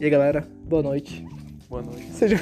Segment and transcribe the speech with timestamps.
[0.00, 1.22] E aí galera, boa noite.
[1.68, 2.10] Boa noite.
[2.12, 2.38] Sejam,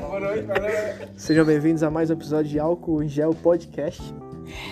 [0.00, 1.10] Boa noite, galera.
[1.14, 4.02] Sejam bem-vindos a mais um episódio de Álcool em Gel Podcast.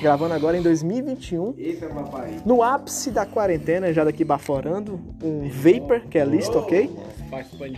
[0.01, 2.41] Gravando agora em 2021, Eita, papai.
[2.47, 6.89] no ápice da quarentena, já daqui baforando, um vapor, que é listo, ok?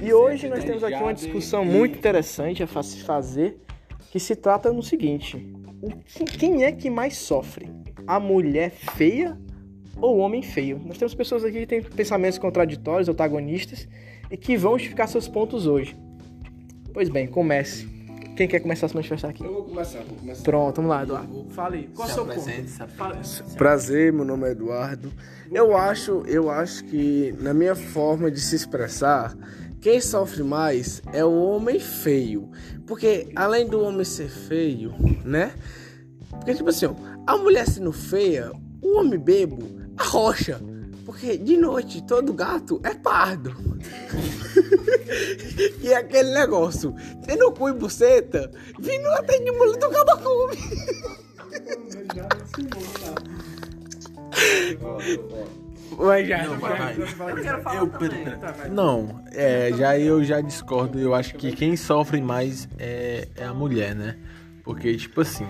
[0.01, 3.59] E hoje nós temos aqui uma discussão muito interessante a se fazer,
[4.13, 5.45] que se trata no seguinte:
[6.39, 7.69] quem é que mais sofre?
[8.07, 9.37] A mulher feia
[10.01, 10.81] ou o homem feio?
[10.85, 13.89] Nós temos pessoas aqui que têm pensamentos contraditórios, antagonistas,
[14.31, 15.97] e que vão justificar seus pontos hoje.
[16.93, 17.87] Pois bem, comece.
[18.37, 19.43] Quem quer começar a se manifestar aqui?
[19.43, 20.43] Eu vou começar, vou começar.
[20.43, 21.47] Pronto, vamos lá, Eduardo.
[21.51, 23.55] Fale, qual é o seu ponto?
[23.57, 25.11] Prazer, meu nome é Eduardo.
[25.51, 29.35] Eu acho, eu acho que na minha forma de se expressar,
[29.81, 32.51] quem sofre mais é o homem feio.
[32.87, 35.53] Porque além do homem ser feio, né?
[36.29, 36.95] Porque tipo assim, ó,
[37.27, 38.53] a mulher sendo feia,
[38.83, 39.59] o homem bebo
[39.97, 40.61] arrocha.
[41.17, 43.57] Porque de noite todo gato é pardo.
[45.81, 46.95] e é aquele negócio,
[47.27, 50.57] tendo cu e buceta, vindo até de mulher do cabacume.
[55.99, 56.97] Mas já, Não, papai.
[56.99, 57.07] Eu
[57.43, 58.25] quero falar Eu- também.
[58.39, 58.69] Tá, vai.
[58.69, 60.99] Não, é, já eu já discordo.
[60.99, 64.19] Eu acho que quem sofre mais é, é a mulher, né?
[64.63, 65.47] Porque, tipo assim,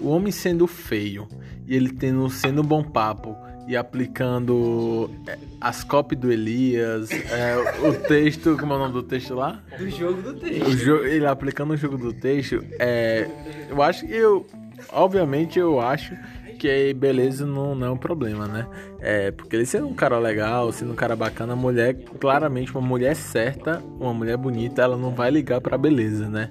[0.00, 1.28] o homem sendo feio
[1.68, 3.36] e ele tendo sendo bom papo
[3.66, 9.02] e aplicando é, as copies do Elias, é, o texto, como é o nome do
[9.02, 9.62] texto lá?
[9.78, 10.76] Do jogo do texto.
[10.76, 13.26] Jo- ele aplicando o jogo do texto, é,
[13.68, 14.46] eu acho que eu,
[14.92, 16.14] obviamente eu acho
[16.58, 18.66] que beleza não, não é um problema, né?
[19.00, 22.80] É, porque ele sendo um cara legal, sendo um cara bacana, a mulher, claramente uma
[22.86, 26.50] mulher certa, uma mulher bonita, ela não vai ligar pra beleza, né?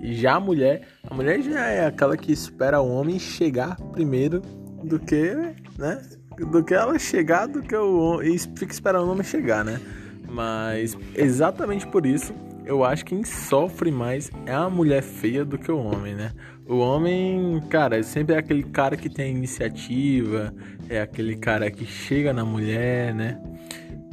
[0.00, 4.40] E já a mulher, a mulher já é aquela que espera o homem chegar primeiro
[4.82, 5.32] do que,
[5.78, 6.00] né?
[6.38, 9.80] Do que ela chegar, do que o homem, e fica esperando o homem chegar, né?
[10.28, 12.34] Mas exatamente por isso,
[12.66, 16.32] eu acho que quem sofre mais é a mulher feia do que o homem, né?
[16.68, 20.52] O homem, cara, sempre é aquele cara que tem iniciativa,
[20.88, 23.40] é aquele cara que chega na mulher, né?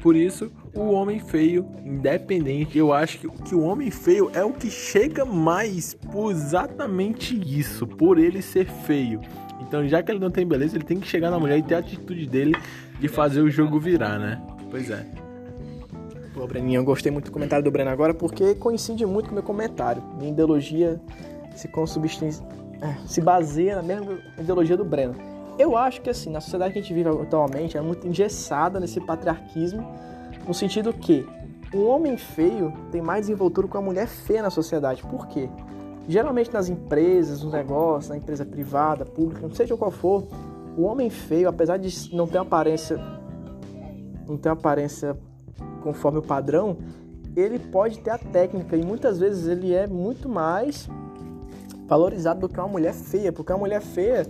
[0.03, 4.51] Por isso, o homem feio, independente, eu acho que, que o homem feio é o
[4.51, 9.21] que chega mais por exatamente isso, por ele ser feio.
[9.61, 11.75] Então, já que ele não tem beleza, ele tem que chegar na mulher e ter
[11.75, 12.55] a atitude dele
[12.99, 14.41] de fazer o jogo virar, né?
[14.69, 15.05] Pois é.
[16.33, 19.35] Pô, Breninho, eu gostei muito do comentário do Breno agora porque coincide muito com o
[19.35, 20.03] meu comentário.
[20.17, 20.99] Minha ideologia
[21.55, 22.41] se consubstante,
[22.81, 25.13] é, se baseia na mesma ideologia do Breno.
[25.59, 28.99] Eu acho que assim, na sociedade que a gente vive atualmente é muito engessada nesse
[28.99, 29.87] patriarquismo,
[30.47, 31.23] no sentido que
[31.73, 35.03] um homem feio tem mais desenvoltura com a mulher feia na sociedade.
[35.03, 35.47] Por quê?
[36.07, 40.23] Geralmente nas empresas, nos negócios, na empresa privada, pública, não seja qual for,
[40.77, 42.99] o homem feio, apesar de não ter aparência
[44.27, 45.17] não ter aparência
[45.81, 46.77] conforme o padrão,
[47.35, 50.87] ele pode ter a técnica e muitas vezes ele é muito mais
[51.87, 54.25] valorizado do que uma mulher feia, porque uma mulher feia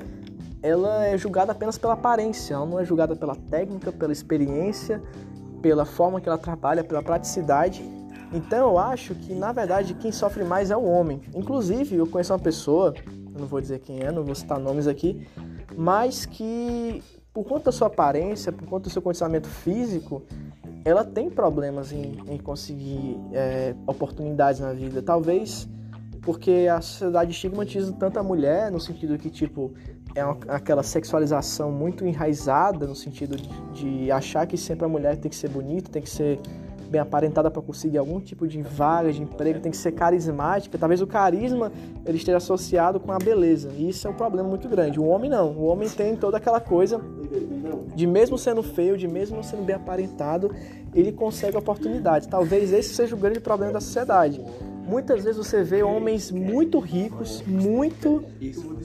[0.61, 5.01] ela é julgada apenas pela aparência, ela não é julgada pela técnica, pela experiência,
[5.61, 7.83] pela forma que ela trabalha, pela praticidade.
[8.33, 11.21] Então eu acho que na verdade quem sofre mais é o homem.
[11.35, 12.93] Inclusive eu conheço uma pessoa,
[13.37, 15.27] não vou dizer quem é, não vou citar nomes aqui,
[15.75, 20.21] mas que por conta da sua aparência, por conta do seu condicionamento físico,
[20.85, 25.01] ela tem problemas em, em conseguir é, oportunidades na vida.
[25.01, 25.67] Talvez
[26.21, 29.73] porque a sociedade estigmatiza tanto a mulher, no sentido que, tipo,
[30.15, 35.17] é uma- aquela sexualização muito enraizada, no sentido de, de achar que sempre a mulher
[35.17, 36.39] tem que ser bonita, tem que ser
[36.93, 40.77] bem aparentada para conseguir algum tipo de vaga, de emprego, tem que ser carismática.
[40.77, 41.71] Talvez o carisma
[42.05, 43.71] ele esteja associado com a beleza.
[43.75, 44.99] E isso é um problema muito grande.
[44.99, 45.51] O homem não.
[45.53, 47.01] O homem tem toda aquela coisa
[47.95, 50.51] de mesmo sendo feio, de mesmo sendo bem aparentado,
[50.93, 52.27] ele consegue oportunidades.
[52.27, 54.39] Talvez esse seja o grande problema da sociedade.
[54.87, 58.23] Muitas vezes você vê homens muito ricos, muito,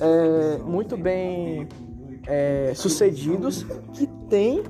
[0.00, 1.68] é, muito bem
[2.26, 4.62] é, sucedidos, que têm,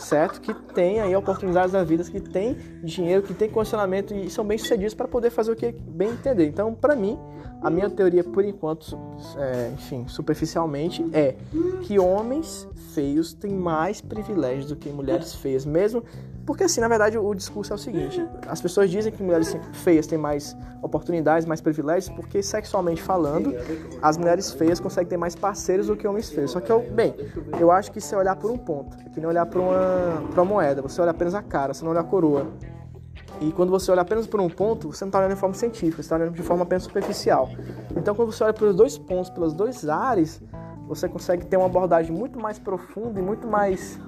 [0.00, 0.40] certo?
[0.40, 4.58] Que têm aí oportunidades na vida, que têm dinheiro, que têm condicionamento e são bem
[4.58, 6.46] sucedidos para poder fazer o que bem entender.
[6.46, 7.18] Então, para mim,
[7.62, 8.98] a minha teoria, por enquanto,
[9.38, 11.34] é, enfim, superficialmente, é
[11.82, 16.02] que homens feios têm mais privilégios do que mulheres feias, mesmo
[16.46, 20.06] porque assim, na verdade, o discurso é o seguinte: as pessoas dizem que mulheres feias
[20.06, 23.54] têm mais oportunidades, mais privilégios, porque sexualmente falando,
[24.02, 26.50] as mulheres feias conseguem ter mais parceiros do que homens feios.
[26.50, 27.14] Só que eu, bem,
[27.58, 30.42] eu acho que se olhar por um ponto, é que nem olhar para uma, pra
[30.42, 32.46] uma moeda, você olha apenas a cara, você não olha a coroa.
[33.40, 35.96] E quando você olha apenas por um ponto, você não está olhando de forma científica,
[35.96, 37.50] você está olhando de forma apenas superficial.
[37.96, 40.40] Então, quando você olha pelos dois pontos, pelos dois ares,
[40.86, 43.98] você consegue ter uma abordagem muito mais profunda e muito mais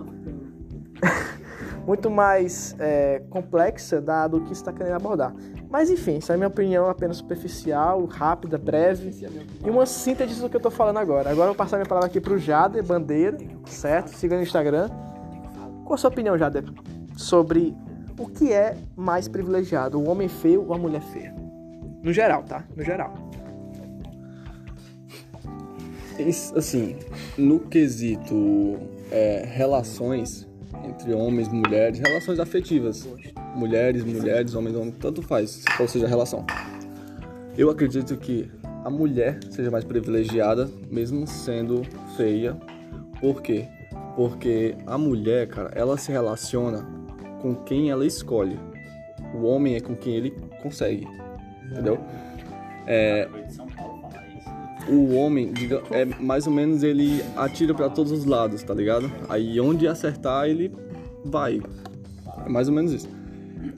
[1.87, 5.33] muito mais é, complexa da, do que está querendo abordar.
[5.71, 9.15] Mas enfim, essa é a minha opinião apenas superficial, rápida, breve
[9.65, 11.31] e uma síntese do que eu estou falando agora.
[11.31, 14.09] Agora eu vou passar minha palavra aqui para o Jader Bandeira, certo?
[14.09, 14.89] Siga no Instagram.
[15.85, 16.65] Qual a sua opinião, Jader,
[17.17, 17.77] sobre
[18.19, 21.35] o que é mais privilegiado, o homem feio ou a mulher feia?
[22.03, 22.65] No geral, tá?
[22.77, 23.15] No geral.
[26.57, 26.97] Assim,
[27.37, 28.79] no quesito
[29.11, 30.49] é, relações
[30.85, 33.09] entre homens mulheres, relações afetivas,
[33.55, 36.45] mulheres, mulheres, homens, homens, tanto faz, qual seja a relação.
[37.57, 38.51] Eu acredito que
[38.85, 41.83] a mulher seja mais privilegiada, mesmo sendo
[42.17, 42.57] feia.
[43.21, 43.67] Por quê?
[44.15, 46.87] Porque a mulher, cara, ela se relaciona
[47.41, 48.59] com quem ela escolhe.
[49.35, 50.31] O homem é com quem ele
[50.63, 51.07] consegue.
[51.71, 51.99] Entendeu?
[52.87, 53.29] É,
[54.89, 59.11] o homem, diga, é mais ou menos ele atira para todos os lados, tá ligado?
[59.29, 60.73] Aí onde acertar ele
[61.25, 61.61] vai.
[62.45, 63.09] É mais ou menos isso.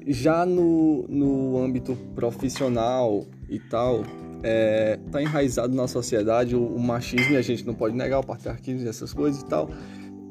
[0.07, 4.03] Já no, no âmbito profissional e tal,
[4.43, 8.27] é, tá enraizado na sociedade o, o machismo e a gente não pode negar o
[8.27, 9.71] patriarquismo e essas coisas e tal.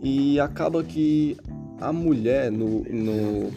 [0.01, 1.37] E acaba que
[1.79, 3.51] a mulher no, no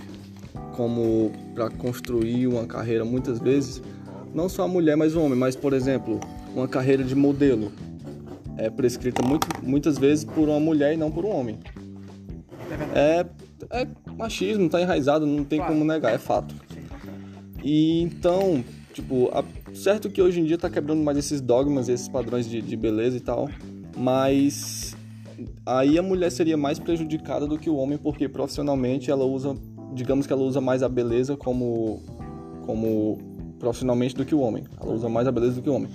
[0.73, 3.83] como para construir uma carreira muitas vezes
[4.35, 6.21] não só a mulher mas o homem mas por exemplo
[6.55, 7.73] uma carreira de modelo
[8.57, 11.59] é prescrita muito, muitas vezes por uma mulher e não por um homem.
[12.95, 13.25] É,
[13.71, 13.87] é
[14.17, 16.55] machismo, tá enraizado, não tem como negar, é fato.
[17.65, 18.63] E então,
[18.93, 19.43] tipo, a,
[19.75, 23.17] certo que hoje em dia tá quebrando mais esses dogmas, esses padrões de, de beleza
[23.17, 23.49] e tal,
[23.97, 24.95] mas
[25.65, 29.57] aí a mulher seria mais prejudicada do que o homem, porque profissionalmente ela usa,
[29.95, 32.03] digamos que ela usa mais a beleza como,
[32.67, 33.19] como
[33.59, 34.65] profissionalmente do que o homem.
[34.81, 35.91] Ela usa mais a beleza do que o homem.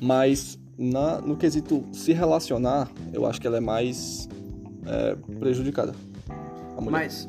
[0.00, 4.28] Mas na, no quesito se relacionar, eu acho que ela é mais
[4.86, 5.94] é, prejudicada.
[6.76, 6.90] A mulher.
[6.90, 7.28] Mas,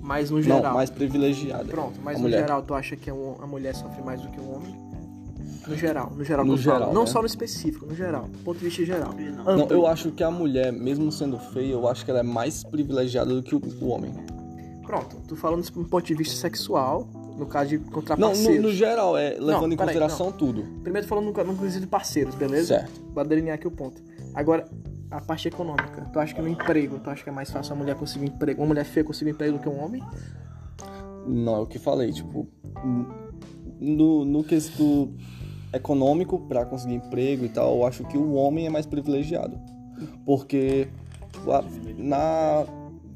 [0.00, 0.62] mas no geral.
[0.62, 1.64] Não, mais privilegiada.
[1.64, 2.40] Pronto, mas no mulher.
[2.40, 4.92] geral tu acha que a, a mulher sofre mais do que o homem?
[5.66, 6.92] No geral, no geral, no geral falo.
[6.92, 7.06] não né?
[7.06, 9.14] só no específico, no geral, do ponto de vista geral.
[9.14, 12.64] Não, eu acho que a mulher, mesmo sendo feia, eu acho que ela é mais
[12.64, 14.12] privilegiada do que o, o homem.
[14.84, 18.56] Pronto, tu falando do ponto de vista sexual, no caso de encontrar não, parceiros.
[18.56, 20.64] Não, no, geral, é levando não, em consideração aí, tudo.
[20.82, 22.80] Primeiro falando no, no quesito de parceiros, beleza?
[22.80, 23.02] Certo.
[23.14, 24.02] Vou delinear aqui o ponto.
[24.34, 24.66] Agora,
[25.10, 26.08] a parte econômica.
[26.12, 28.62] Tu acha que no emprego, tu acha que é mais fácil a mulher conseguir emprego,
[28.62, 30.02] uma mulher feia conseguir emprego do que um homem?
[31.26, 32.48] Não, é o que falei, tipo,
[33.78, 35.12] no, no quesito
[35.72, 39.60] econômico, para conseguir emprego e tal, eu acho que o homem é mais privilegiado.
[40.24, 40.88] Porque
[41.30, 41.50] tipo,
[41.98, 42.64] na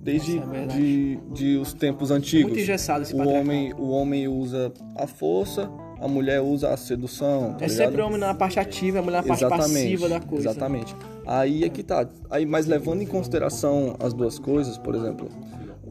[0.07, 2.47] desde é de, de os tempos antigos.
[2.47, 5.69] Muito engessado esse o homem, o homem usa a força,
[6.01, 7.55] a mulher usa a sedução.
[7.55, 7.77] Tá é ligado?
[7.77, 10.51] sempre o homem na parte ativa, a mulher na parte exatamente, passiva da coisa.
[10.51, 10.97] Exatamente.
[11.27, 12.09] Aí é que tá.
[12.31, 15.29] Aí, mas levando em consideração as duas coisas, por exemplo,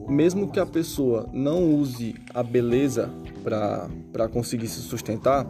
[0.08, 3.10] mesmo que a pessoa não use a beleza
[3.44, 5.46] para conseguir se sustentar,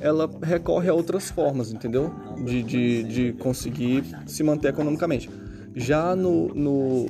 [0.00, 2.10] ela recorre a outras formas, entendeu?
[2.42, 5.28] De, de, de conseguir se manter economicamente.
[5.74, 7.06] Já no, no,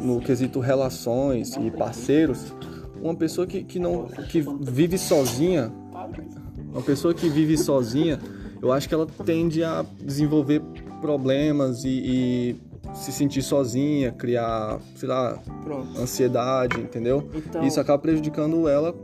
[0.00, 2.52] no quesito relações e parceiros,
[3.00, 5.72] uma pessoa que, que não que vive sozinha,
[6.72, 8.18] uma pessoa que vive sozinha,
[8.60, 10.62] eu acho que ela tende a desenvolver
[11.00, 12.56] problemas e, e
[12.94, 15.98] se sentir sozinha, criar, sei lá, Pronto.
[15.98, 17.28] ansiedade, entendeu?
[17.34, 18.94] Então, Isso acaba prejudicando ela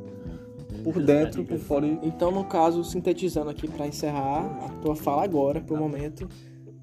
[0.82, 1.86] por dentro, por fora.
[1.86, 1.98] E...
[2.02, 6.28] Então, no caso, sintetizando aqui para encerrar a tua fala agora, pro momento,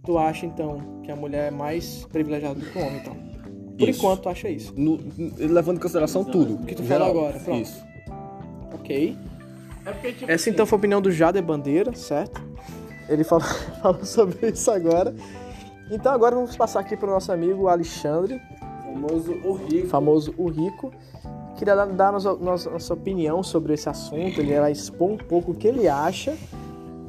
[0.04, 3.29] tu acha então que a mulher é mais privilegiada do que o homem, então?
[3.80, 4.00] Por isso.
[4.00, 4.74] enquanto, tu acha isso?
[4.76, 5.00] No,
[5.38, 6.56] levando em consideração tudo.
[6.56, 7.62] O que tu falou agora, pronto.
[7.62, 7.84] Isso.
[8.74, 9.18] Ok.
[9.86, 12.42] É porque, tipo, Essa então foi a opinião do Jader Bandeira, certo?
[13.08, 13.48] Ele falou,
[13.82, 15.16] falou sobre isso agora.
[15.90, 18.40] Então agora vamos passar aqui para o nosso amigo Alexandre.
[18.84, 19.88] Famoso o Rico.
[19.88, 20.92] Famoso o Rico.
[21.58, 24.40] Queria dar, dar nossa, nossa opinião sobre esse assunto.
[24.40, 26.38] Ele vai expor um pouco o que ele acha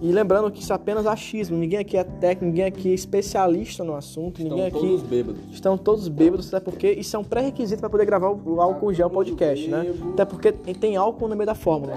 [0.01, 3.85] e lembrando que isso é apenas achismo, ninguém aqui é técnico, ninguém aqui é especialista
[3.85, 4.81] no assunto, estão ninguém aqui.
[4.81, 5.41] Todos bêbados.
[5.53, 9.11] Estão todos bêbados, até porque isso é um pré-requisito para poder gravar o álcool gel
[9.11, 9.95] podcast, né?
[10.13, 11.95] Até porque tem álcool no meio da fórmula.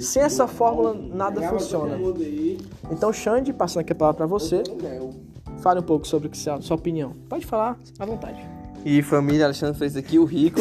[0.00, 1.98] Sem essa fórmula, nada funciona.
[2.90, 4.62] Então, Xande, passando aqui a palavra para você,
[5.58, 7.12] fale um pouco sobre a sua opinião.
[7.28, 8.38] Pode falar, à vontade.
[8.84, 10.60] E família, Alexandre fez aqui, o rico.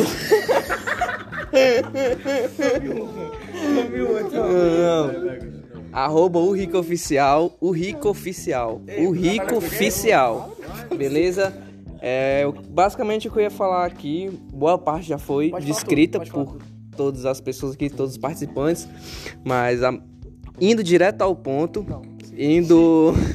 [4.32, 5.65] Não
[5.96, 10.54] arroba o Rico Oficial, o Rico Oficial, o Rico Oficial,
[10.98, 11.56] beleza?
[12.02, 16.58] É, basicamente o que eu ia falar aqui, boa parte já foi descrita por
[16.98, 18.86] todas as pessoas aqui, todos os participantes,
[19.42, 19.98] mas a,
[20.60, 21.86] indo direto ao ponto,
[22.38, 23.14] indo...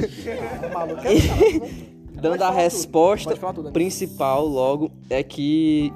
[2.13, 3.35] dando a resposta
[3.73, 5.91] principal logo, é que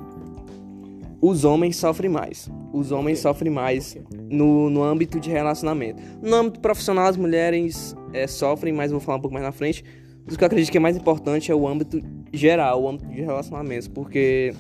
[1.21, 2.50] os homens sofrem mais.
[2.74, 3.96] Os homens sofrem mais
[4.28, 6.02] no, no âmbito de relacionamento.
[6.20, 9.84] No âmbito profissional, as mulheres é, sofrem, mas vou falar um pouco mais na frente.
[10.24, 12.02] Mas o que eu acredito que é mais importante é o âmbito
[12.32, 14.52] geral, o âmbito de relacionamentos, porque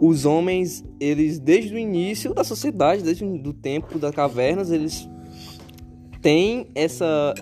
[0.00, 5.06] os homens, eles desde o início da sociedade, desde o tempo das cavernas, eles
[6.22, 7.34] têm essa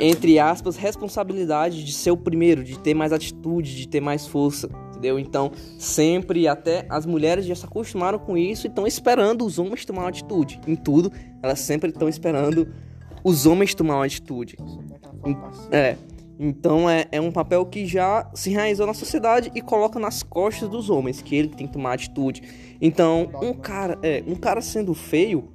[0.00, 4.68] entre aspas responsabilidade de ser o primeiro, de ter mais atitude, de ter mais força,
[4.98, 5.18] entendeu?
[5.18, 9.84] Então, sempre até as mulheres já se acostumaram com isso e estão esperando os homens
[9.84, 10.60] tomar uma atitude.
[10.66, 11.10] Em tudo,
[11.42, 12.68] elas sempre estão esperando
[13.24, 14.56] os homens tomar uma atitude.
[15.70, 15.96] É.
[16.40, 20.68] Então é, é um papel que já se enraizou na sociedade e coloca nas costas
[20.68, 22.42] dos homens, que ele tem que tomar atitude.
[22.80, 25.48] Então, um cara, é, um cara sendo feio,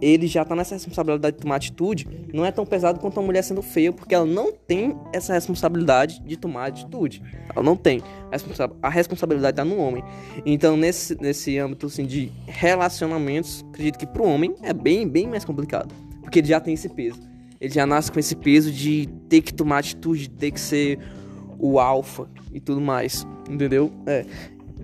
[0.00, 3.42] ele já tá nessa responsabilidade de tomar atitude, não é tão pesado quanto uma mulher
[3.42, 7.22] sendo feia, porque ela não tem essa responsabilidade de tomar atitude.
[7.54, 8.02] Ela não tem.
[8.28, 10.02] A, responsa a responsabilidade tá no homem.
[10.46, 15.44] Então, nesse, nesse âmbito assim, de relacionamentos, acredito que pro homem é bem, bem mais
[15.44, 15.94] complicado.
[16.22, 17.20] Porque ele já tem esse peso.
[17.60, 20.98] Ele já nasce com esse peso de ter que tomar atitude, de ter que ser
[21.58, 23.26] o alfa e tudo mais.
[23.48, 23.92] Entendeu?
[24.06, 24.24] É.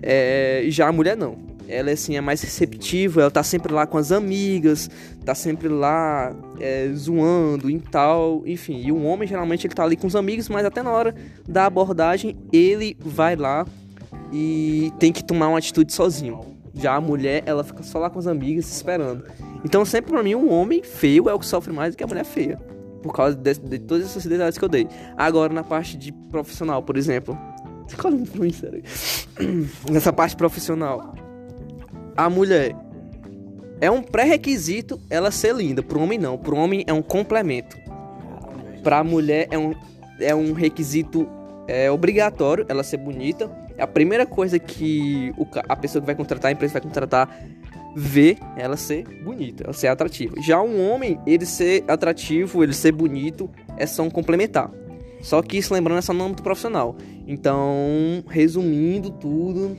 [0.03, 3.99] é já a mulher não ela assim é mais receptiva, ela tá sempre lá com
[3.99, 4.91] as amigas,
[5.25, 8.81] tá sempre lá é, zoando e tal, enfim.
[8.85, 11.15] E o homem geralmente ele tá ali com os amigos, mas até na hora
[11.47, 13.67] da abordagem ele vai lá
[14.33, 16.57] e tem que tomar uma atitude sozinho.
[16.75, 19.25] Já a mulher, ela fica só lá com as amigas esperando.
[19.65, 22.07] Então sempre pra mim um homem feio é o que sofre mais do que a
[22.07, 22.57] mulher feia.
[23.03, 24.89] Por causa de, de todas essas detalhes que eu dei.
[25.17, 27.39] Agora na parte de profissional, por exemplo.
[29.91, 31.15] Nessa parte profissional
[32.17, 32.75] a mulher
[33.81, 35.83] é um pré-requisito ela ser linda.
[35.83, 36.39] Pro homem não.
[36.39, 37.77] Pro homem é um complemento.
[38.83, 39.75] Pra mulher é um,
[40.21, 41.29] é um requisito
[41.69, 43.51] é, obrigatório ela ser bonita.
[43.77, 47.29] É a primeira coisa que o, a pessoa que vai contratar, a empresa vai contratar,
[47.95, 50.41] vê ela ser bonita, ela ser atrativa.
[50.41, 54.71] Já um homem, ele ser atrativo, ele ser bonito, é só um complementar.
[55.21, 56.97] Só que isso lembrando essa no âmbito profissional.
[57.27, 59.77] Então, resumindo tudo,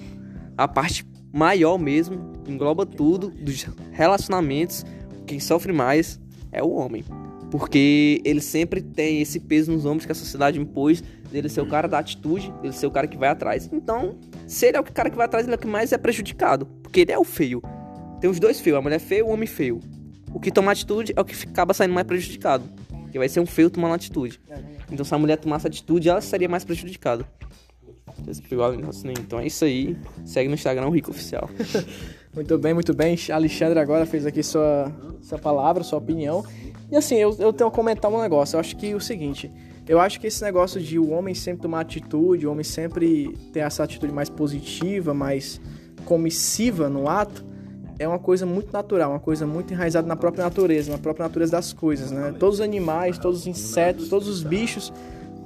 [0.58, 4.86] a parte maior mesmo, engloba tudo, dos relacionamentos,
[5.26, 6.20] quem sofre mais
[6.52, 7.04] é o homem.
[7.52, 11.66] Porque ele sempre tem esse peso nos ombros que a sociedade impôs dele ser o
[11.66, 13.70] cara da atitude, dele ser o cara que vai atrás.
[13.72, 15.98] Então, se ele é o cara que vai atrás, ele é o que mais é
[15.98, 16.66] prejudicado.
[16.84, 17.62] Porque ele é o feio.
[18.20, 19.80] Tem os dois feios, a mulher feia e o homem feio.
[20.34, 22.66] O que toma atitude é o que acaba saindo mais prejudicado.
[23.12, 24.40] Que vai ser um feio tomando atitude.
[24.92, 27.26] Então, se a mulher tomasse atitude, ela seria mais prejudicada.
[29.20, 29.98] Então é isso aí.
[30.26, 31.50] Segue no Instagram o Rico Oficial.
[32.34, 33.18] muito bem, muito bem.
[33.32, 36.46] Alexandre agora fez aqui sua, sua palavra, sua opinião.
[36.92, 38.56] E assim, eu, eu tenho que comentar um negócio.
[38.56, 39.52] Eu acho que o seguinte.
[39.88, 43.62] Eu acho que esse negócio de o homem sempre tomar atitude, o homem sempre ter
[43.62, 45.62] essa atitude mais positiva, mais
[46.04, 47.46] comissiva no ato,
[47.98, 51.54] é uma coisa muito natural, uma coisa muito enraizada na própria natureza, na própria natureza
[51.54, 52.34] das coisas, né?
[52.38, 54.92] Todos os animais, todos os insetos, todos os bichos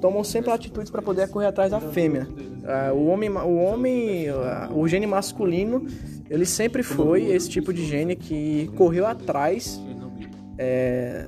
[0.01, 2.27] tomam sempre atitudes para poder correr atrás da fêmea.
[2.27, 5.85] Uh, o homem, o homem, uh, o gene masculino,
[6.29, 9.79] ele sempre foi esse tipo de gene que correu atrás
[10.57, 11.25] é,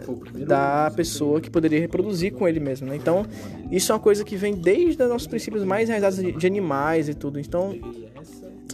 [0.47, 2.87] da pessoa que poderia reproduzir com ele mesmo.
[2.87, 2.95] Né?
[2.95, 3.25] Então,
[3.71, 7.13] isso é uma coisa que vem desde os nossos princípios mais realizados de, animais e
[7.13, 7.39] tudo.
[7.39, 7.75] Então,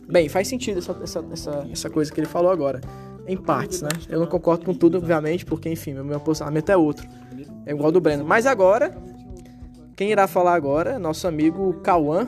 [0.08, 2.82] bem, faz sentido essa, essa, essa, essa coisa que ele falou agora.
[3.26, 3.90] Em partes, né?
[4.10, 7.08] Eu não concordo com tudo, obviamente, porque, enfim, meu, meu posicionamento é outro.
[7.66, 8.26] É igual ao do Breno.
[8.26, 8.98] Mas agora,
[10.00, 12.26] quem irá falar agora é nosso amigo Cauã,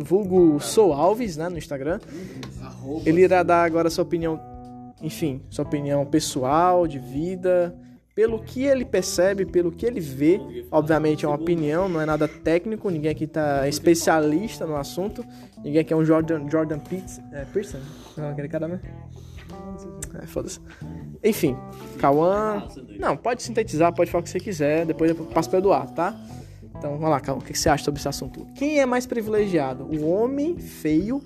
[0.00, 2.00] vulgo Sou Alves, né, no Instagram.
[3.06, 4.40] Ele irá dar agora sua opinião,
[5.00, 7.72] enfim, sua opinião pessoal, de vida,
[8.16, 10.40] pelo que ele percebe, pelo que ele vê.
[10.72, 15.24] Obviamente é uma opinião, não é nada técnico, ninguém aqui tá especialista no assunto.
[15.62, 17.78] Ninguém aqui é um Jordan, Jordan Pitts, é, Pearson,
[18.16, 18.80] não, aquele cara, né?
[20.20, 20.58] É, foda-se.
[21.22, 21.56] Enfim,
[22.00, 22.66] Cauã.
[22.98, 26.20] Não, pode sintetizar, pode falar o que você quiser, depois eu passo para Eduardo, tá?
[26.78, 27.42] Então, vamos lá, calma.
[27.42, 28.46] O que você acha sobre esse assunto?
[28.54, 29.84] Quem é mais privilegiado?
[29.84, 31.20] O homem feio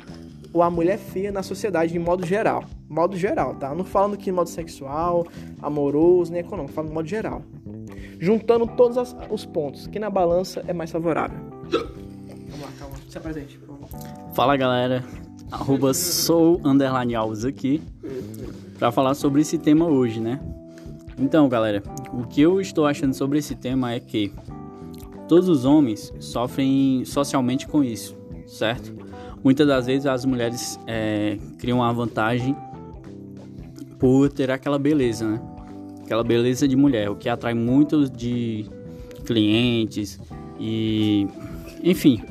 [0.51, 2.65] ou a mulher feia na sociedade, de modo geral?
[2.89, 3.75] Modo geral, tá?
[3.75, 5.27] Não falando que modo sexual,
[5.61, 6.75] amoroso, nem econômico.
[6.75, 7.43] Falando modo geral.
[8.19, 9.87] Juntando todos as, os pontos.
[9.87, 11.39] Quem na balança é mais favorável?
[11.71, 12.97] Vamos lá, calma.
[13.09, 13.89] Se apresente, por favor.
[14.35, 15.05] Fala, galera.
[15.51, 17.83] Arroba sou underline Alves aqui.
[18.79, 20.41] Pra falar sobre esse tema hoje, né?
[21.19, 21.83] Então, galera,
[22.13, 24.33] o que eu estou achando sobre esse tema é que
[25.33, 28.15] Todos os homens sofrem socialmente com isso,
[28.47, 28.95] certo?
[29.43, 32.55] Muitas das vezes as mulheres é, criam uma vantagem
[33.99, 35.41] por ter aquela beleza, né?
[36.05, 38.67] Aquela beleza de mulher, o que atrai muitos de
[39.25, 40.21] clientes
[40.61, 41.27] e
[41.83, 42.23] enfim.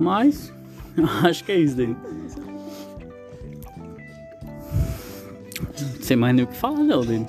[0.00, 0.50] Mas
[1.22, 1.94] Acho que é isso daí.
[6.00, 7.26] Sem mais nem o que falar, não, dele.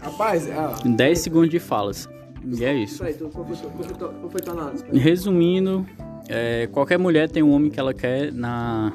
[0.00, 2.13] Rapaz, ah, 10 segundos de falas.
[2.46, 2.98] E é isso.
[2.98, 4.84] Peraí, tu, qual foi, tua- qual foi, tua- qual foi tua análise?
[4.92, 5.86] Resumindo,
[6.28, 8.92] é, qualquer mulher tem um homem que ela quer na,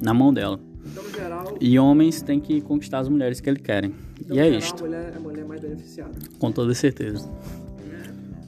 [0.00, 0.58] na mão dela.
[0.84, 3.94] Então, geral, E homens têm que conquistar as mulheres que eles querem.
[4.20, 6.10] então, E é geral, isto, A mulher, a mulher é mais beneficiada.
[6.38, 7.28] com toda certeza.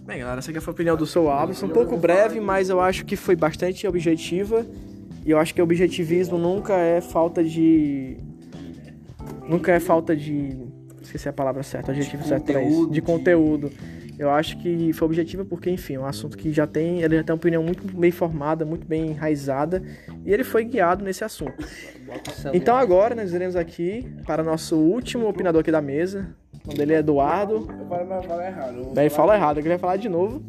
[0.06, 1.62] Bem, galera, essa aqui foi a opinião do Sou Alves.
[1.62, 4.66] Um pouco breve, mas eu acho que foi bastante objetiva.
[5.24, 8.18] E eu acho que objetivismo nunca é falta de.
[9.48, 10.54] Nunca é falta de.
[11.00, 12.90] Esqueci a palavra certa, o adjetivo certo pra isso.
[12.90, 13.70] De conteúdo.
[14.18, 17.02] Eu acho que foi objetivo porque, enfim, é um assunto que já tem.
[17.02, 19.82] Ele já tem uma opinião muito bem formada, muito bem enraizada.
[20.24, 21.54] E ele foi guiado nesse assunto.
[22.52, 26.34] Então agora nós iremos aqui para nosso último opinador aqui da mesa.
[26.64, 27.68] O nome dele é Eduardo.
[27.68, 28.76] eu falei, mas eu errado.
[28.78, 30.42] eu Daí falar fala errado, ele vai falar de novo.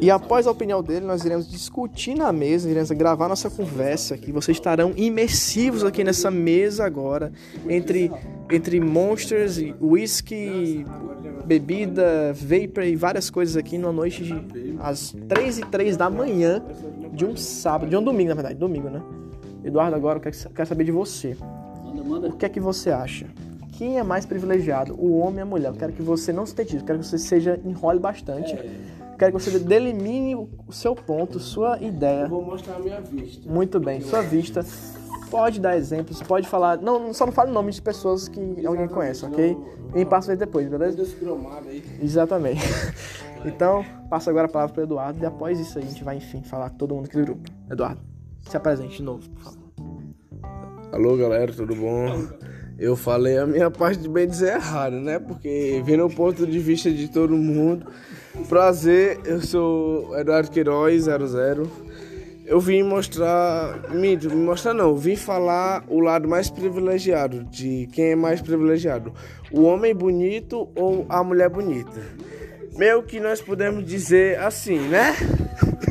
[0.00, 4.32] E após a opinião dele, nós iremos discutir na mesa, iremos gravar nossa conversa aqui.
[4.32, 7.32] Vocês estarão imersivos aqui nessa mesa agora,
[7.68, 8.10] entre,
[8.50, 10.84] entre monsters, whisky,
[11.44, 16.60] bebida, vapor e várias coisas aqui numa noite de às 3 e 3 da manhã
[17.12, 19.00] de um sábado, de um domingo, na verdade, domingo, né?
[19.62, 21.36] Eduardo, agora eu quero, quero saber de você.
[22.24, 23.26] O que é que você acha?
[23.82, 25.70] Quem é mais privilegiado, o homem ou a mulher?
[25.70, 28.54] Eu quero que você não se eu quero que você seja enrole bastante.
[28.54, 32.28] Eu quero que você delimine o o seu ponto, sua ideia.
[32.28, 33.50] Vou mostrar a minha vista.
[33.50, 34.64] Muito bem, sua vista.
[35.28, 36.80] Pode dar exemplos, pode falar.
[36.80, 39.58] Não, só não fale nomes de pessoas que alguém conhece, ok?
[39.92, 40.96] E me passa aí depois, beleza?
[40.96, 41.82] Deus cromado aí.
[42.00, 42.62] Exatamente.
[43.44, 46.70] Então, passo agora a palavra para Eduardo e após isso a gente vai, enfim, falar
[46.70, 47.50] com todo mundo aqui do grupo.
[47.68, 48.00] Eduardo,
[48.48, 49.58] se apresente de novo, por favor.
[50.92, 52.28] Alô, galera, tudo bom?
[52.78, 55.18] Eu falei a minha parte de bem dizer errado, né?
[55.18, 57.86] Porque vendo o ponto de vista de todo mundo.
[58.48, 61.70] Prazer, eu sou Eduardo Queiroz, 00.
[62.44, 63.90] Eu vim mostrar.
[63.90, 69.12] Me, mostrar não, vim falar o lado mais privilegiado, de quem é mais privilegiado.
[69.50, 72.00] O homem bonito ou a mulher bonita.
[72.76, 75.14] Meio que nós podemos dizer assim, né?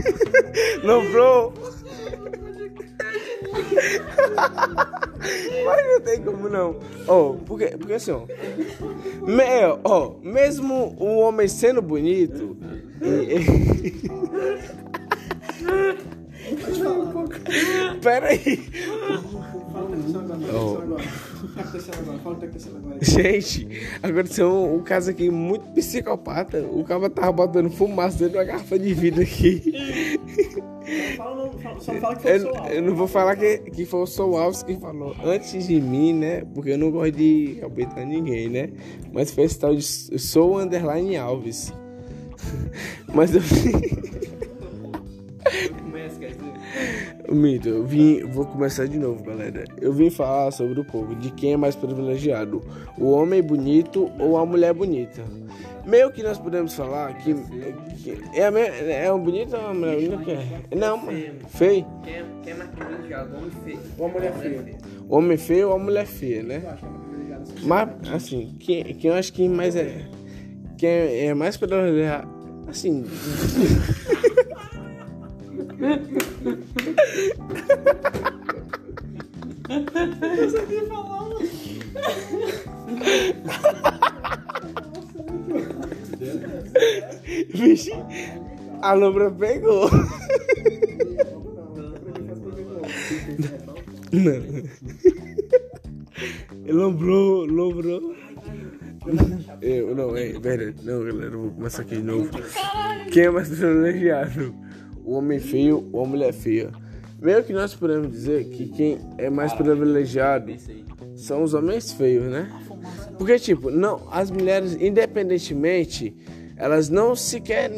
[0.83, 1.53] Não, bro?
[5.65, 6.77] Mas não tem como não.
[7.07, 8.21] Ó, porque, porque assim, ó.
[9.25, 9.43] Me,
[9.83, 12.57] ó, mesmo o homem sendo bonito.
[22.95, 23.41] Pera aí.
[23.41, 23.67] Gente,
[24.01, 26.61] aconteceu um, caso aqui muito psicopata.
[26.71, 30.19] O cara tava botando fumaça dentro de uma garrafa de vidro aqui.
[31.79, 34.75] Só fala que Eu, eu não vou falar que, que foi o Sou Alves que
[34.75, 36.43] falou antes de mim, né?
[36.53, 38.69] Porque eu não gosto de cabetar ninguém, né?
[39.11, 41.73] Mas foi esse tal de Sou Underline Alves.
[43.13, 43.41] Mas eu.
[47.33, 48.23] Mito, eu vim.
[48.25, 49.63] Vou começar de novo, galera.
[49.79, 52.61] Eu vim falar sobre o povo, de quem é mais privilegiado:
[52.97, 55.21] o homem bonito ou a mulher bonita.
[55.85, 57.33] Meio que nós podemos falar que,
[58.03, 60.31] que é, a me- é um bonito ou uma mulher bonita?
[60.31, 60.75] é?
[60.75, 60.99] Não,
[61.49, 61.85] feio.
[62.03, 63.35] Quem é, quem é mais privilegiado?
[63.35, 63.79] Homem feio.
[63.97, 64.77] Uma mulher feia.
[65.09, 66.77] O homem feio ou a mulher feia, né?
[67.63, 70.05] Mas, assim, quem, quem eu acho que mais é.
[70.77, 72.27] Quem é mais privilegiado.
[72.67, 73.03] Assim.
[87.53, 87.91] Vixe,
[88.81, 89.89] a lombra pegou.
[94.11, 94.61] Não.
[96.67, 98.15] Lombrou, lombrou.
[99.61, 100.75] Eu, não, é verdade.
[100.83, 102.29] Não, galera, eu vou começar aqui de novo.
[103.11, 104.53] Quem é mais privilegiado?
[105.03, 106.71] O homem feio ou a mulher feia?
[107.21, 110.51] Meio que nós podemos dizer que quem é mais privilegiado
[111.15, 112.51] são os homens feios, né?
[113.15, 116.15] Porque, tipo, não, as mulheres, independentemente,
[116.57, 117.69] elas não sequer,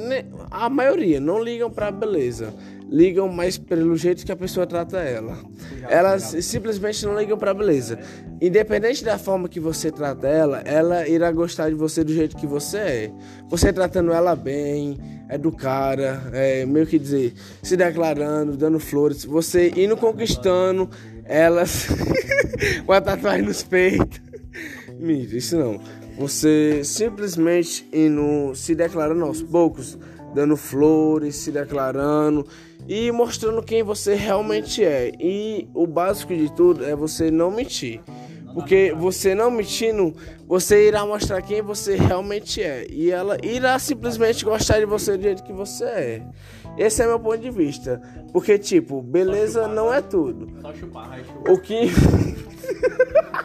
[0.49, 2.53] a maioria, não ligam pra beleza.
[2.93, 5.35] Ligam mais pelo jeito que a pessoa trata ela.
[5.89, 7.97] Elas simplesmente não ligam pra beleza.
[8.39, 12.45] Independente da forma que você trata ela, ela irá gostar de você do jeito que
[12.45, 13.11] você é.
[13.49, 19.97] Você tratando ela bem, educada, é, meio que dizer, se declarando, dando flores, você indo
[19.97, 20.87] conquistando
[21.25, 21.87] elas
[22.85, 24.21] com a tatuagem nos peitos.
[24.99, 25.81] Mira, isso não.
[26.19, 29.97] Você simplesmente indo se declarando aos poucos,
[30.35, 32.45] dando flores, se declarando
[32.87, 35.11] e mostrando quem você realmente é.
[35.19, 38.01] E o básico de tudo é você não mentir.
[38.53, 40.13] Porque você não mentindo,
[40.47, 42.85] você irá mostrar quem você realmente é.
[42.89, 46.21] E ela irá simplesmente gostar de você do jeito que você é.
[46.77, 47.99] Esse é meu ponto de vista.
[48.31, 50.47] Porque, tipo, beleza não é tudo.
[51.49, 51.89] O que.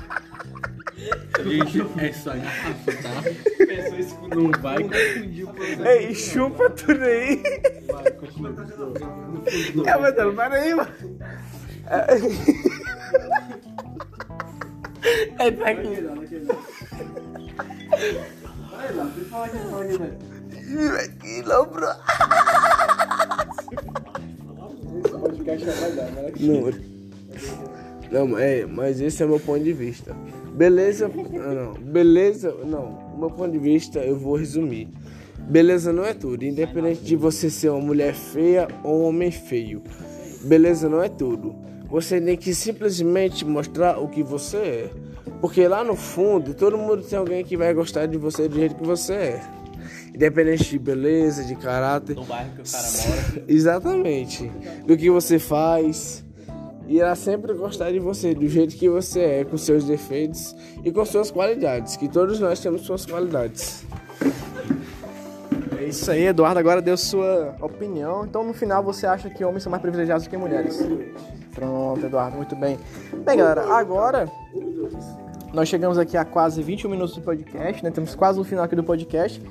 [1.44, 3.22] Gente, é só garrafa, tá?
[4.34, 5.88] Não vai confundir o problema.
[5.88, 7.42] Ei, chupa tudo aí.
[9.86, 10.90] É, mas não, para aí, mano.
[15.38, 15.88] É, tá aqui.
[21.04, 21.86] Aquilo, bro.
[28.10, 30.14] Não, não, é, mas esse é meu ponto de vista.
[30.58, 33.16] Beleza, ah, não, beleza, não.
[33.16, 34.88] Meu ponto de vista, eu vou resumir.
[35.38, 39.80] Beleza não é tudo, independente de você ser uma mulher feia ou um homem feio.
[40.42, 41.54] Beleza não é tudo.
[41.88, 44.90] Você tem que simplesmente mostrar o que você é.
[45.40, 48.74] Porque lá no fundo, todo mundo tem alguém que vai gostar de você do jeito
[48.74, 49.40] que você é.
[50.12, 52.16] Independente de beleza, de caráter.
[52.16, 53.44] Do bairro que o cara mora.
[53.46, 54.50] Exatamente.
[54.84, 56.24] Do que você faz.
[56.88, 61.04] Irá sempre gostar de você, do jeito que você é, com seus defeitos e com
[61.04, 61.96] suas qualidades.
[61.96, 63.84] Que todos nós temos suas qualidades.
[65.78, 68.24] É isso aí, Eduardo agora deu sua opinião.
[68.24, 70.82] Então, no final, você acha que homens são mais privilegiados do que mulheres?
[71.54, 72.78] Pronto, Eduardo, muito bem.
[73.22, 74.26] Bem, galera, agora
[75.52, 77.90] nós chegamos aqui a quase 21 minutos do podcast, né?
[77.90, 79.42] Temos quase no final aqui do podcast.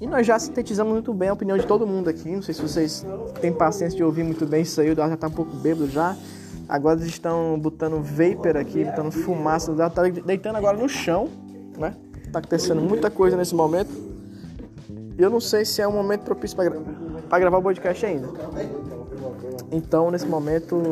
[0.00, 2.30] E nós já sintetizamos muito bem a opinião de todo mundo aqui.
[2.30, 3.06] Não sei se vocês
[3.40, 4.88] têm paciência de ouvir muito bem isso aí.
[4.88, 6.16] O Eduardo já tá um pouco bêbado já.
[6.72, 9.74] Agora eles estão botando vapor aqui, botando fumaça.
[9.90, 11.28] Tá deitando agora no chão,
[11.76, 11.94] né?
[12.32, 13.90] Tá acontecendo muita coisa nesse momento.
[15.18, 16.80] E eu não sei se é um momento propício para gra
[17.28, 18.26] pra gravar o podcast ainda.
[19.70, 20.82] Então, nesse momento,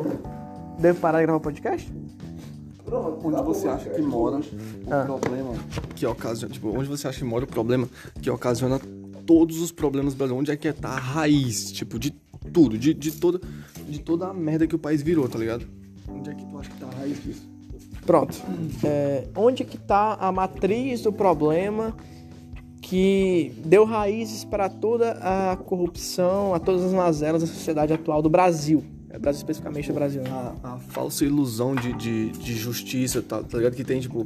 [0.79, 1.91] devo parar de gravar o podcast?
[3.25, 4.43] Onde você acha que mora o
[4.91, 5.05] Ah.
[5.07, 5.55] problema
[5.97, 7.89] que ocasiona, tipo, onde você acha que mora o problema
[8.21, 8.79] que ocasiona
[9.25, 10.43] todos os problemas brasileiros?
[10.43, 12.11] Onde é que tá a raiz, tipo, de
[12.53, 13.41] tudo, de, de toda
[13.89, 15.67] de toda a merda que o país virou, tá ligado?
[16.09, 17.49] Onde é que tu acha que tá a raiz disso?
[18.07, 18.41] Pronto.
[18.85, 21.95] É, onde que tá a matriz do problema
[22.81, 28.31] que deu raízes para toda a corrupção, a todas as mazelas da sociedade atual do
[28.31, 28.83] Brasil?
[29.11, 30.23] É, Brasil especificamente do Brasil.
[30.23, 30.31] né?
[30.31, 33.75] A, a falsa ilusão de, de, de justiça, tá, tá ligado?
[33.75, 34.25] Que tem, tipo,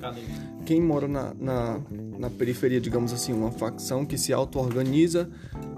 [0.64, 1.80] quem mora na, na,
[2.18, 5.28] na periferia, digamos assim, uma facção que se auto-organiza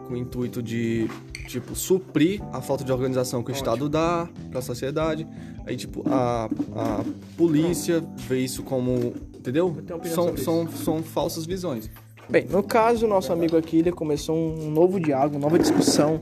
[0.06, 1.08] com o intuito de,
[1.46, 5.26] tipo, suprir a falta de organização que o Estado dá pra sociedade.
[5.66, 7.04] Aí, tipo, a, a
[7.36, 9.76] polícia vê isso como, entendeu?
[10.04, 11.90] São, são, são falsas visões.
[12.28, 16.20] Bem, no caso, o nosso amigo aqui ele começou um novo diálogo, uma nova discussão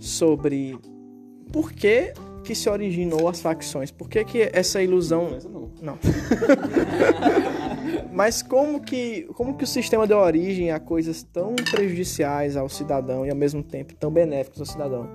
[0.00, 0.78] sobre
[1.52, 5.38] por que que se originou as facções, por que que essa ilusão...
[5.80, 5.96] Não.
[8.12, 13.26] Mas como que, como que o sistema deu origem a coisas tão prejudiciais ao cidadão
[13.26, 15.08] e ao mesmo tempo tão benéficas ao cidadão?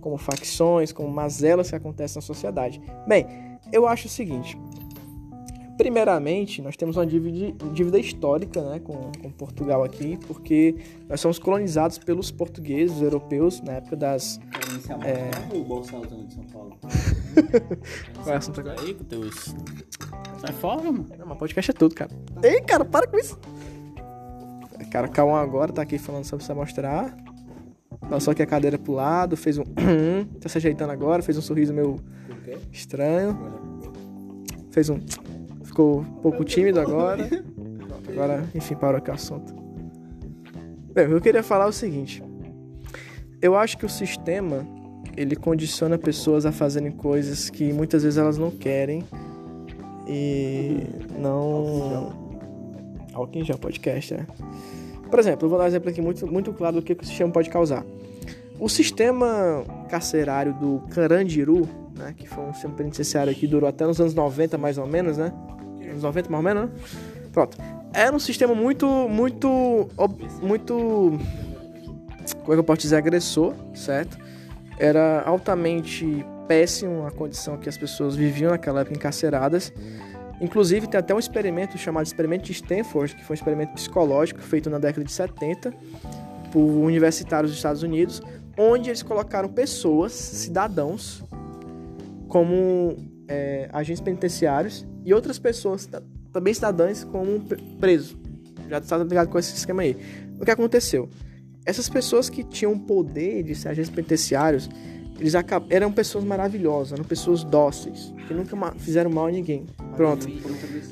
[0.00, 2.80] Como facções, como mazelas que acontecem na sociedade.
[3.06, 3.26] Bem,
[3.72, 4.56] eu acho o seguinte.
[5.76, 10.74] Primeiramente, nós temos uma dívida, dívida histórica né, com, com Portugal aqui, porque
[11.08, 14.40] nós somos colonizados pelos portugueses, os europeus, na época das.
[15.04, 15.54] É...
[15.54, 16.78] O bolsalzão de São Paulo.
[18.16, 18.80] Qual é o assunto agora?
[18.80, 19.54] Aí, com teus...
[20.40, 21.08] Sai fora, mano.
[21.18, 22.10] Não, mas podcast é tudo, cara.
[22.42, 23.38] Ei, cara, para com isso.
[24.90, 27.14] Cara, calma agora, tá aqui falando sobre se mostrar.
[28.08, 29.64] Passou aqui a cadeira pro lado, fez um.
[30.40, 31.96] tá se ajeitando agora, fez um sorriso meio
[32.72, 33.36] estranho.
[34.70, 34.98] Fez um.
[35.76, 37.28] Ficou um pouco tímido agora.
[38.08, 39.54] Agora, enfim, parou aqui o assunto.
[40.94, 42.22] Bem, que eu queria falar é o seguinte.
[43.42, 44.66] Eu acho que o sistema
[45.14, 49.04] ele condiciona pessoas a fazerem coisas que muitas vezes elas não querem
[50.08, 50.78] e
[51.18, 52.10] não.
[53.12, 54.26] Alguém já podcast, né?
[55.10, 57.30] Por exemplo, eu vou dar um exemplo aqui muito, muito claro do que o sistema
[57.30, 57.84] pode causar.
[58.58, 64.00] O sistema carcerário do Carandiru, né, que foi um sistema penitenciário que durou até nos
[64.00, 65.30] anos 90 mais ou menos, né?
[65.96, 66.76] Anos 90 mais ou menos, né?
[67.32, 67.56] Pronto.
[67.92, 69.88] Era um sistema muito, muito,
[70.42, 71.18] muito,
[72.40, 74.18] como é que eu posso dizer, agressor, certo?
[74.78, 79.72] Era altamente péssimo a condição que as pessoas viviam naquela época encarceradas.
[80.40, 84.68] Inclusive, tem até um experimento chamado Experimento de Stanford, que foi um experimento psicológico feito
[84.68, 85.72] na década de 70
[86.52, 88.20] por universitários dos Estados Unidos,
[88.58, 91.24] onde eles colocaram pessoas, cidadãos,
[92.28, 92.96] como
[93.28, 98.14] é, agentes penitenciários e outras pessoas, ta- também cidadãs, como pre- presos.
[98.68, 99.96] Já está ligado com esse esquema aí.
[100.38, 101.08] O que aconteceu?
[101.64, 104.68] Essas pessoas que tinham poder de ser agentes penitenciários
[105.18, 105.64] Eles acab...
[105.70, 109.64] eram pessoas maravilhosas, eram pessoas dóceis, que nunca ma- fizeram mal a ninguém.
[109.96, 110.28] Pronto.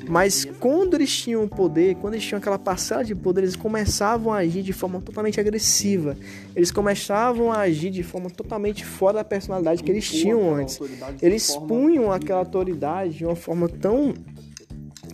[0.07, 4.37] Mas quando eles tinham poder, quando eles tinham aquela parcela de poder, eles começavam a
[4.37, 6.17] agir de forma totalmente agressiva.
[6.55, 10.79] Eles começavam a agir de forma totalmente fora da personalidade que eles tinham antes.
[11.21, 14.13] Eles punham aquela autoridade de uma forma tão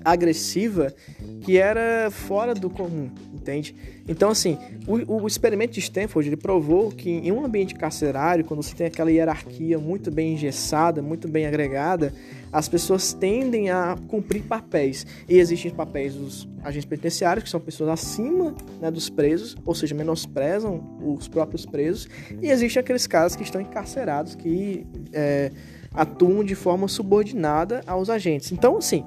[0.04, 0.94] agressiva
[1.42, 3.76] que era fora do comum, entende?
[4.08, 8.62] Então, assim, o, o experimento de Stanford ele provou que em um ambiente carcerário, quando
[8.62, 12.14] você tem aquela hierarquia muito bem engessada, muito bem agregada,
[12.52, 15.06] as pessoas tendem a cumprir papéis.
[15.28, 19.96] E existem papéis dos agentes penitenciários, que são pessoas acima né, dos presos, ou seja,
[19.96, 22.08] menosprezam os próprios presos,
[22.42, 25.52] e existem aqueles caras que estão encarcerados, que é,
[25.94, 28.52] atuam de forma subordinada aos agentes.
[28.52, 29.06] Então, assim,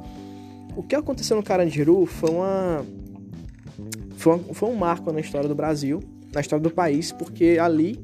[0.77, 2.85] o que aconteceu no Carandiru foi uma
[4.17, 8.03] foi, um, foi um marco na história do Brasil, na história do país, porque ali,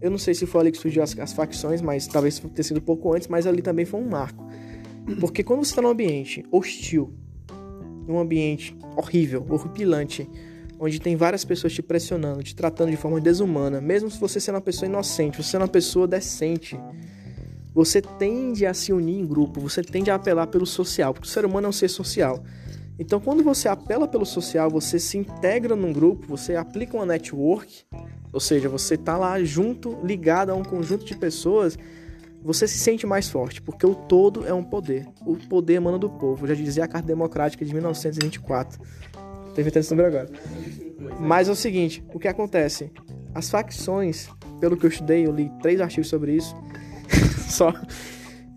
[0.00, 2.80] eu não sei se foi ali que surgiu as, as facções, mas talvez tenha sido
[2.80, 4.46] pouco antes, mas ali também foi um marco.
[5.18, 7.12] Porque quando você está num ambiente hostil,
[8.06, 10.28] num ambiente horrível, horripilante,
[10.78, 14.56] onde tem várias pessoas te pressionando, te tratando de forma desumana, mesmo se você sendo
[14.56, 16.78] uma pessoa inocente, você sendo uma pessoa decente,
[17.74, 21.30] você tende a se unir em grupo, você tende a apelar pelo social, porque o
[21.30, 22.42] ser humano é um ser social.
[22.98, 27.84] Então, quando você apela pelo social, você se integra num grupo, você aplica uma network,
[28.32, 31.78] ou seja, você tá lá junto, ligado a um conjunto de pessoas,
[32.44, 35.06] você se sente mais forte, porque o todo é um poder.
[35.24, 36.46] O poder emana do povo.
[36.46, 38.80] Já dizia a Carta Democrática de 1924.
[39.54, 40.28] Tô inventando esse agora.
[41.20, 42.90] Mas é o seguinte, o que acontece?
[43.34, 44.28] As facções,
[44.60, 46.54] pelo que eu estudei, eu li três artigos sobre isso,
[47.52, 47.72] só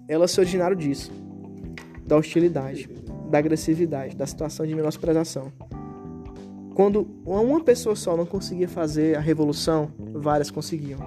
[0.08, 1.12] elas se originaram disso.
[2.06, 2.90] Da hostilidade,
[3.30, 5.52] da agressividade, da situação de menosprezação.
[6.76, 11.00] Quando uma pessoa só não conseguia fazer a revolução, várias conseguiam.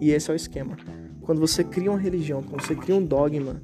[0.00, 0.76] E esse é o esquema.
[1.22, 3.62] Quando você cria uma religião, quando você cria um dogma,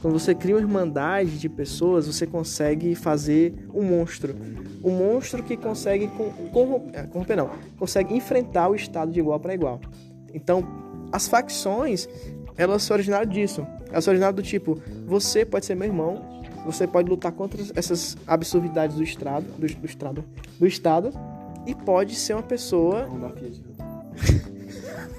[0.00, 4.34] quando você cria uma irmandade de pessoas, você consegue fazer um monstro.
[4.82, 6.08] Um monstro que consegue
[6.52, 9.80] corromper, corromper não, consegue enfrentar o Estado de igual para igual.
[10.32, 10.62] Então,
[11.10, 12.08] as facções,
[12.56, 13.66] elas se originaram disso.
[13.90, 18.16] Elas se originaram do tipo, você pode ser meu irmão, você pode lutar contra essas
[18.26, 20.24] absurdidades do Estado, do, do Estado,
[20.58, 21.12] do Estado,
[21.66, 23.08] e pode ser uma pessoa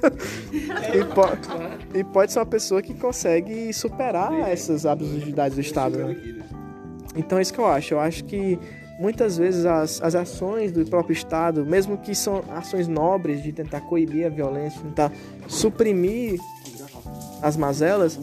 [0.93, 5.98] e, po e, pode ser uma pessoa que consegue superar essas absurdidades do Estado.
[5.98, 6.43] Né?
[7.15, 7.93] Então é isso que eu acho.
[7.93, 8.60] Eu acho que
[9.00, 13.82] muitas vezes as, as ações do próprio Estado, mesmo que são ações nobres de tentar
[13.82, 15.12] coibir a violência, tentar
[15.48, 16.39] suprimir
[17.45, 18.17] as mazelas,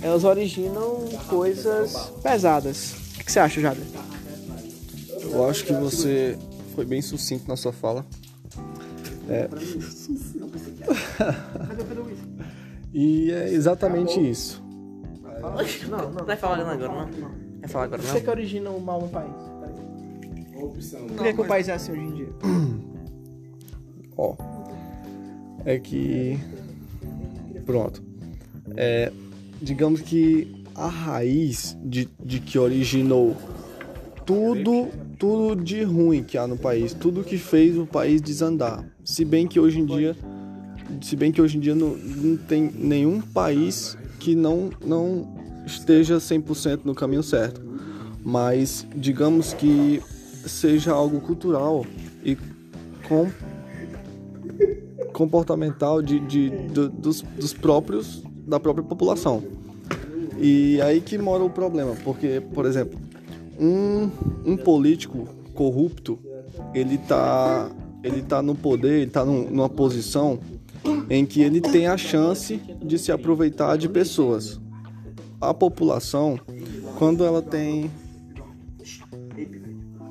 [0.00, 2.94] elas originam coisas pesadas.
[3.20, 3.84] O que você acha, Jader?
[5.30, 6.38] Eu acho que você
[6.74, 8.06] foi bem sucinto na sua fala.
[9.28, 9.46] É...
[12.94, 14.64] e é exatamente isso.
[15.90, 16.10] Não, não.
[16.10, 17.06] Não vai falar agora, não.
[17.06, 17.30] não.
[17.60, 18.10] Vai falar agora, não.
[18.10, 19.34] que, é que origina o mal no país?
[20.54, 22.28] Por que, que o país é assim hoje em dia?
[24.16, 24.34] Ó.
[25.66, 26.40] É que.
[27.66, 28.09] Pronto.
[28.76, 29.12] É,
[29.60, 33.36] digamos que a raiz de, de que originou
[34.24, 38.84] tudo, tudo de ruim que há no país, tudo que fez o país desandar.
[39.04, 40.16] Se bem que hoje em dia,
[41.02, 45.28] se bem que hoje em dia não, não tem nenhum país que não, não
[45.66, 47.60] esteja 100% no caminho certo.
[48.24, 50.00] Mas digamos que
[50.46, 51.84] seja algo cultural
[52.24, 52.36] e
[53.08, 53.28] com
[55.12, 59.42] comportamental de, de, do- dos, dos próprios da própria população.
[60.38, 62.98] E aí que mora o problema, porque, por exemplo,
[63.58, 64.10] um,
[64.44, 66.18] um político corrupto,
[66.74, 67.70] ele tá,
[68.02, 70.38] ele tá no poder, ele tá num- numa posição
[71.08, 74.58] em que ele tem a chance de se aproveitar de pessoas.
[75.40, 76.38] A população,
[76.98, 77.90] quando ela tem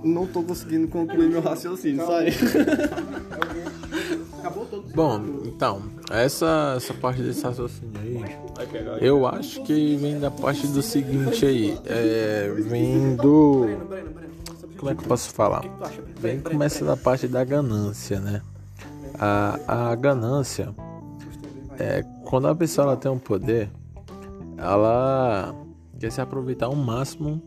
[0.03, 2.27] não tô conseguindo concluir meu raciocínio, sai.
[4.95, 8.23] Bom, então, essa, essa parte desse raciocínio aí,
[8.99, 13.65] eu acho que vem da parte do seguinte aí, é, vem do...
[14.77, 15.63] Como é que eu posso falar?
[16.19, 18.41] Vem, começa da parte da ganância, né?
[19.19, 20.73] A, a ganância
[21.77, 23.69] é quando a pessoa ela tem um poder,
[24.57, 25.53] ela
[25.99, 27.41] quer se aproveitar ao máximo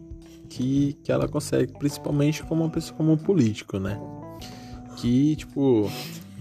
[0.49, 3.99] que, que ela consegue, principalmente como uma pessoa como um político, né?
[4.97, 5.91] Que, tipo,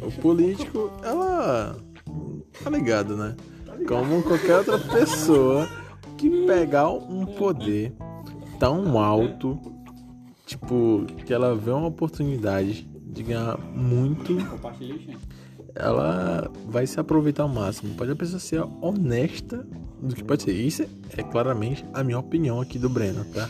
[0.01, 1.77] o político, ela
[2.63, 3.35] tá ligado, né?
[3.87, 5.67] Como qualquer outra pessoa
[6.17, 7.93] que pegar um poder
[8.59, 9.59] tão alto,
[10.45, 14.37] tipo, que ela vê uma oportunidade de ganhar muito
[15.75, 17.95] ela vai se aproveitar ao máximo.
[17.95, 19.65] Pode a pessoa ser honesta
[20.01, 20.53] do que pode ser.
[20.53, 20.83] Isso
[21.15, 23.49] é claramente a minha opinião aqui do Breno, tá?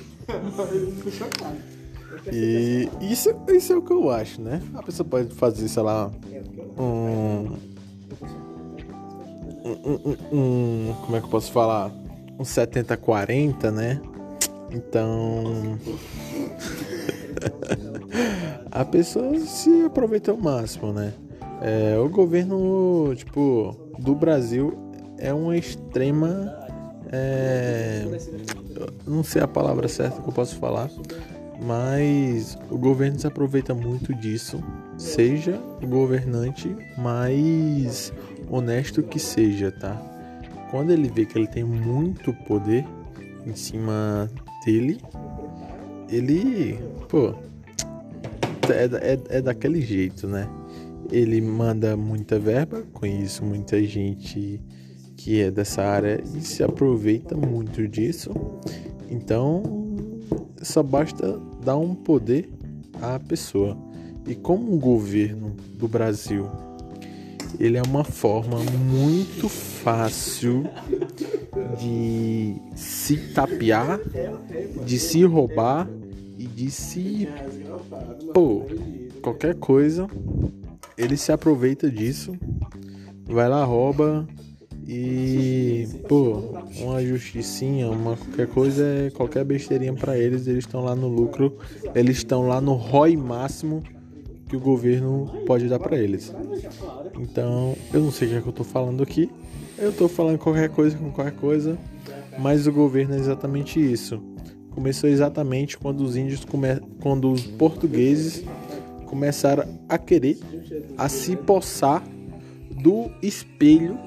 [2.32, 4.62] E isso, isso é o que eu acho, né?
[4.76, 6.12] A pessoa pode fazer, sei lá,
[6.78, 7.58] um.
[9.84, 11.92] Um, um, como é que eu posso falar?
[12.40, 14.02] Um 70-40, né?
[14.72, 15.78] Então.
[18.72, 21.14] a pessoa se aproveita ao máximo, né?
[21.62, 24.78] É, o governo, tipo, do Brasil
[25.18, 26.58] é uma extrema.
[27.12, 28.06] É,
[29.06, 30.90] não sei a palavra certa que eu posso falar,
[31.62, 34.64] mas o governo se aproveita muito disso.
[34.98, 38.14] Seja o governante mais
[38.52, 40.00] honesto que seja, tá?
[40.70, 42.86] Quando ele vê que ele tem muito poder
[43.46, 44.30] em cima
[44.66, 45.02] dele,
[46.10, 47.34] ele, pô,
[48.70, 50.48] é, é, é daquele jeito, né?
[51.12, 54.62] Ele manda muita verba, conheço muita gente
[55.18, 58.32] que é dessa área e se aproveita muito disso.
[59.10, 59.62] Então,
[60.62, 62.50] só basta dar um poder
[63.02, 63.78] à pessoa.
[64.28, 66.48] E como o governo do Brasil,
[67.62, 70.64] ele é uma forma muito fácil
[71.80, 74.00] de se tapear,
[74.84, 75.88] de se roubar
[76.40, 77.30] e de se
[78.34, 78.66] pô,
[79.22, 80.08] qualquer coisa,
[80.98, 82.36] ele se aproveita disso,
[83.26, 84.28] vai lá, rouba
[84.88, 90.96] e pô, uma justicinha, uma qualquer coisa, é qualquer besteirinha para eles, eles estão lá
[90.96, 91.60] no lucro,
[91.94, 93.84] eles estão lá no ROI máximo
[94.52, 96.36] que o governo pode dar para eles.
[97.18, 99.32] Então, eu não sei o que, é que eu tô falando aqui.
[99.78, 101.78] Eu tô falando qualquer coisa com qualquer coisa,
[102.38, 104.22] mas o governo é exatamente isso.
[104.72, 106.46] Começou exatamente quando os índios
[107.00, 108.44] quando os portugueses
[109.06, 110.38] começaram a querer
[110.98, 112.04] a se poçar
[112.72, 113.98] do espelho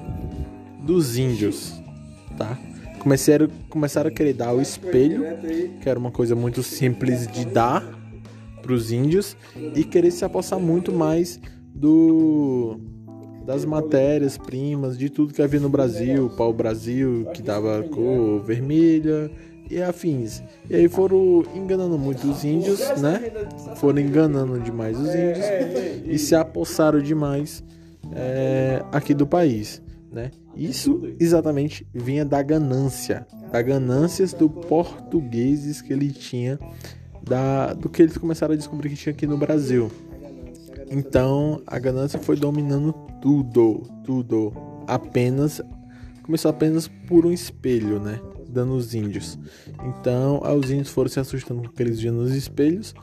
[0.83, 1.73] dos índios,
[2.37, 2.55] tá?
[2.99, 5.23] Começaram, começaram a querer dar o espelho,
[5.81, 8.04] que era uma coisa muito simples de dar
[8.65, 9.37] para os índios,
[9.75, 11.39] e querer se apossar muito mais
[11.73, 12.79] do
[13.45, 19.29] das matérias primas, de tudo que havia no Brasil, pau Brasil, que dava cor vermelha
[19.69, 20.41] e afins.
[20.67, 23.21] E aí foram enganando muito os índios, né?
[23.75, 25.45] Foram enganando demais os índios
[26.05, 27.63] e se apossaram demais
[28.13, 29.79] é, aqui do país,
[30.11, 30.31] né?
[30.55, 36.57] Isso exatamente vinha da ganância, da ganâncias do portugueses que ele tinha,
[37.25, 39.91] da, do que eles começaram a descobrir que tinha aqui no Brasil.
[40.89, 44.53] Então a ganância foi dominando tudo, tudo.
[44.87, 45.61] Apenas
[46.21, 48.19] começou apenas por um espelho, né?
[48.47, 49.37] Dando os índios.
[49.83, 52.93] Então os índios foram se assustando com aqueles dias nos espelhos.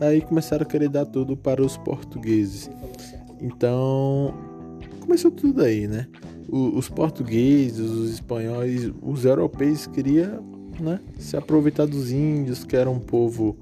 [0.00, 2.70] Aí começaram a querer dar tudo para os portugueses.
[3.40, 4.34] Então
[5.00, 6.06] começou tudo aí, né?
[6.48, 10.42] O, os portugueses, os espanhóis, os europeus queriam
[10.80, 13.56] né, se aproveitar dos índios, que era um povo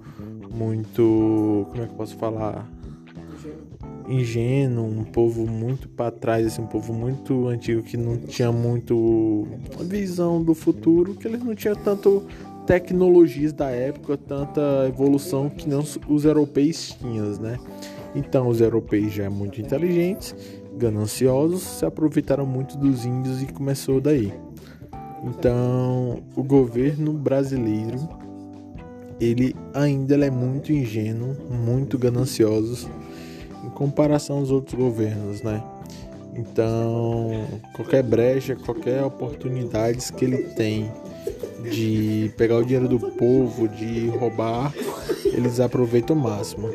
[0.50, 1.66] muito.
[1.70, 2.68] Como é que eu posso falar?
[4.08, 9.46] ingênuo, um povo muito para trás, assim, um povo muito antigo que não tinha muito
[9.82, 12.24] visão do futuro, que eles não tinham tanto
[12.66, 17.58] tecnologias da época, tanta evolução que não os europeus tinham, né?
[18.14, 20.34] Então os europeus já muito inteligentes,
[20.76, 24.32] gananciosos, se aproveitaram muito dos índios e começou daí.
[25.22, 28.08] Então o governo brasileiro
[29.20, 32.88] ele ainda ele é muito ingênuo, muito ganancioso
[33.64, 35.62] em comparação aos outros governos, né?
[36.34, 37.30] Então,
[37.74, 40.90] qualquer brecha, qualquer oportunidade que ele tem
[41.70, 44.72] de pegar o dinheiro do povo, de roubar,
[45.24, 46.70] eles aproveitam o máximo.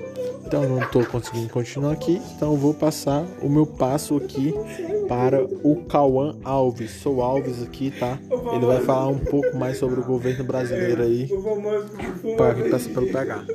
[0.46, 4.54] Então, não estou conseguindo continuar aqui, então vou passar o meu passo aqui
[5.08, 6.92] para o Cauã Alves.
[7.02, 8.20] Sou Alves aqui, tá?
[8.54, 11.28] Ele vai falar um pouco mais sobre o governo brasileiro aí,
[12.38, 13.46] para que passa pelo PH.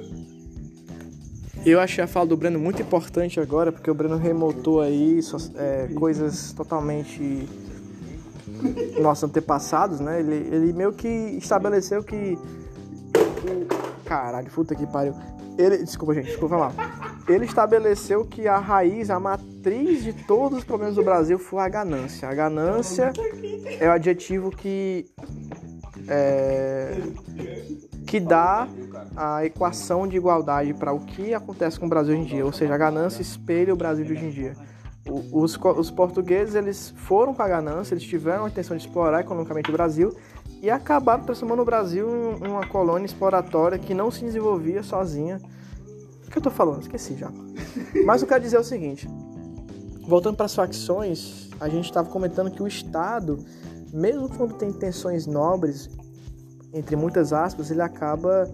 [1.65, 5.21] Eu achei a fala do Breno muito importante agora, porque o Breno remontou aí
[5.57, 7.47] é, coisas totalmente
[9.01, 10.21] nossos antepassados, né?
[10.21, 12.39] Ele, ele meio que estabeleceu que.
[14.11, 15.15] Caralho, puta que pariu.
[15.57, 16.73] Ele, desculpa, gente, desculpa lá.
[17.29, 21.69] Ele estabeleceu que a raiz, a matriz de todos os problemas do Brasil foi a
[21.69, 22.29] ganância.
[22.29, 23.13] A ganância
[23.79, 25.07] é o adjetivo que.
[26.09, 26.97] É,
[28.05, 28.67] que dá
[29.17, 32.53] a equação de igualdade para o que acontece com o Brasil hoje em dia, ou
[32.53, 34.57] seja, a ganância espelha o Brasil de hoje em dia.
[35.31, 39.71] Os, os portugueses eles foram com a ganância, eles tiveram a intenção de explorar economicamente
[39.71, 40.13] o Brasil
[40.63, 42.09] e acabaram transformando o Brasil
[42.43, 45.41] em uma colônia exploratória que não se desenvolvia sozinha.
[46.27, 46.83] O que eu tô falando?
[46.83, 47.31] Esqueci já.
[48.05, 49.09] Mas eu quero dizer o seguinte:
[50.07, 53.39] voltando para as facções, a gente estava comentando que o Estado,
[53.93, 55.89] mesmo quando tem intenções nobres,
[56.73, 58.49] entre muitas aspas, ele acaba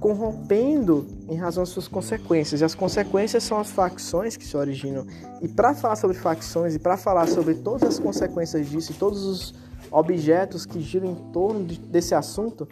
[0.00, 2.60] corrompendo em razão das suas consequências.
[2.60, 5.06] E as consequências são as facções que se originam.
[5.40, 9.24] E para falar sobre facções e para falar sobre todas as consequências disso e todos
[9.24, 9.54] os
[9.90, 12.68] objetos que giram em torno de, desse assunto,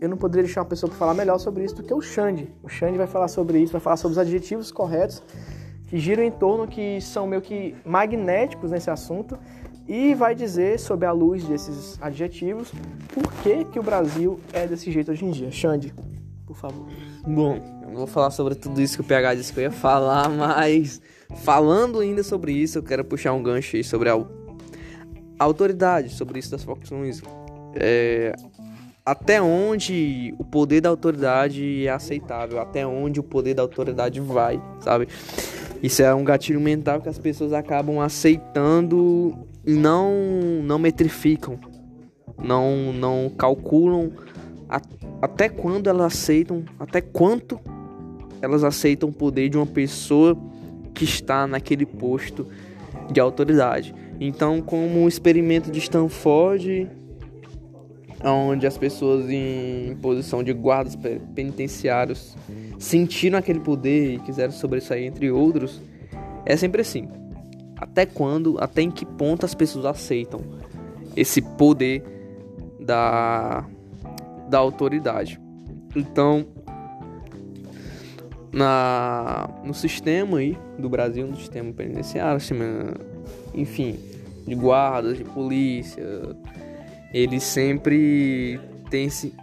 [0.00, 2.52] eu não poderia deixar uma pessoa para falar melhor sobre isso do que o Xande.
[2.62, 5.22] O Xande vai falar sobre isso, vai falar sobre os adjetivos corretos
[5.86, 9.38] que giram em torno, que são meio que magnéticos nesse assunto
[9.86, 12.72] e vai dizer, sob a luz desses adjetivos,
[13.12, 15.50] por que, que o Brasil é desse jeito hoje em dia.
[15.50, 15.92] Xande,
[16.46, 16.86] por favor.
[17.26, 19.70] Bom, eu não vou falar sobre tudo isso que o PH disse que eu ia
[19.70, 21.00] falar, mas
[21.44, 24.16] falando ainda sobre isso, eu quero puxar um gancho aí sobre a
[25.42, 27.22] autoridade, sobre isso das facções.
[27.74, 28.34] É,
[29.04, 34.62] até onde o poder da autoridade é aceitável, até onde o poder da autoridade vai,
[34.80, 35.08] sabe?
[35.82, 39.36] Isso é um gatilho mental que as pessoas acabam aceitando
[39.66, 40.12] e não
[40.62, 41.58] não metrificam,
[42.38, 44.12] não não calculam
[44.68, 44.80] a,
[45.20, 47.58] até quando elas aceitam, até quanto
[48.40, 50.36] elas aceitam o poder de uma pessoa
[50.94, 52.46] que está naquele posto
[53.10, 53.94] de autoridade.
[54.24, 56.88] Então, como o experimento de Stanford,
[58.22, 60.96] onde as pessoas em posição de guardas
[61.34, 62.36] penitenciários
[62.78, 65.82] sentiram aquele poder e quiseram sobressair entre outros,
[66.46, 67.08] é sempre assim.
[67.76, 70.40] Até quando, até em que ponto as pessoas aceitam
[71.16, 72.04] esse poder
[72.78, 73.66] da
[74.48, 75.40] da autoridade.
[75.96, 76.46] Então,
[78.52, 82.38] na, no sistema aí do Brasil, no sistema penitenciário,
[83.54, 83.98] enfim,
[84.46, 86.04] de guardas, de polícia,
[87.12, 88.58] ele sempre
[88.90, 89.34] tem esse.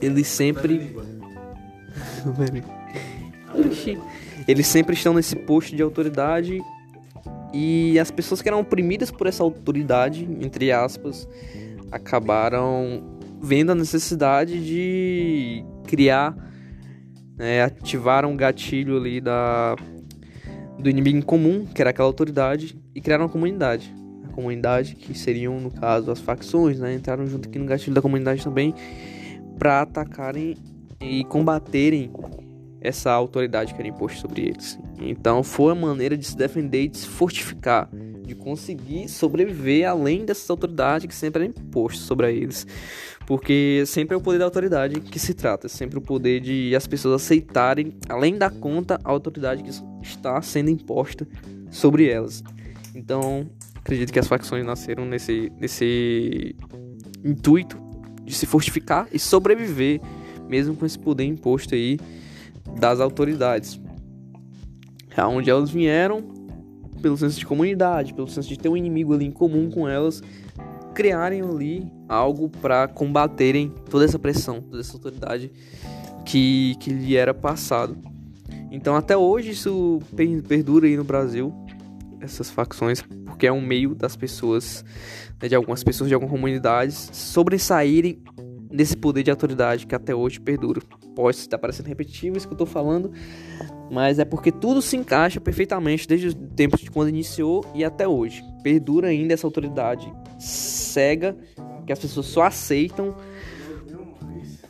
[0.00, 0.96] Eles sempre.
[4.46, 6.58] Eles sempre estão nesse posto de autoridade
[7.52, 11.28] e as pessoas que eram oprimidas por essa autoridade, entre aspas,
[11.90, 16.34] acabaram vendo a necessidade de criar,
[17.36, 19.76] né, ativar um gatilho ali da,
[20.78, 23.94] do inimigo em comum, que era aquela autoridade, e criaram uma comunidade.
[24.24, 28.02] A comunidade que seriam, no caso, as facções, né, entraram junto aqui no gatilho da
[28.02, 28.74] comunidade também
[29.58, 30.56] para atacarem
[31.00, 32.12] e combaterem
[32.80, 34.78] essa autoridade que era imposta sobre eles.
[35.00, 37.90] Então foi a maneira de se defender e de se fortificar,
[38.28, 42.66] de conseguir sobreviver além dessas autoridades que sempre era imposto sobre eles.
[43.26, 46.86] Porque sempre é o poder da autoridade que se trata, sempre o poder de as
[46.86, 49.70] pessoas aceitarem, além da conta, a autoridade que
[50.02, 51.26] está sendo imposta
[51.70, 52.42] sobre elas.
[52.94, 56.54] Então, acredito que as facções nasceram nesse, nesse
[57.24, 57.76] intuito
[58.24, 60.00] de se fortificar e sobreviver,
[60.48, 61.98] mesmo com esse poder imposto aí
[62.78, 63.80] das autoridades.
[65.16, 66.37] Aonde elas vieram,
[66.98, 70.22] pelo senso de comunidade, pelo senso de ter um inimigo ali em comum com elas,
[70.94, 75.50] criarem ali algo para combaterem toda essa pressão, toda essa autoridade
[76.24, 77.96] que, que lhe era passado.
[78.70, 80.00] Então até hoje isso
[80.46, 81.54] perdura aí no Brasil,
[82.20, 84.84] essas facções, porque é um meio das pessoas,
[85.40, 88.22] né, de algumas pessoas de algumas comunidades, sobressaírem
[88.70, 90.80] desse poder de autoridade que até hoje perdura.
[91.14, 93.10] Pode estar parecendo repetitivo isso que eu estou falando,
[93.90, 98.06] mas é porque tudo se encaixa perfeitamente desde os tempos de quando iniciou e até
[98.06, 98.44] hoje.
[98.62, 101.36] Perdura ainda essa autoridade cega
[101.86, 103.16] que as pessoas só aceitam.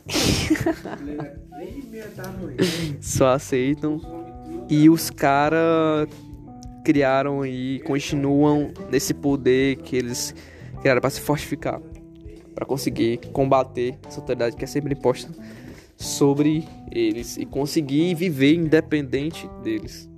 [2.99, 4.01] só aceitam
[4.69, 6.07] e os caras
[6.83, 10.33] criaram e continuam nesse poder que eles
[10.81, 11.79] criaram para se fortificar
[12.53, 15.31] para conseguir combater essa autoridade que é sempre imposta
[15.97, 20.09] sobre eles e conseguir viver independente deles.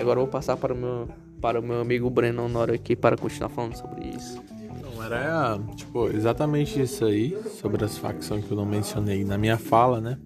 [0.00, 1.08] Agora eu vou passar para o meu,
[1.40, 4.42] para o meu amigo Breno Honório aqui para continuar falando sobre isso.
[4.82, 9.56] Não, era tipo exatamente isso aí, sobre as facções que eu não mencionei na minha
[9.56, 10.18] fala, né?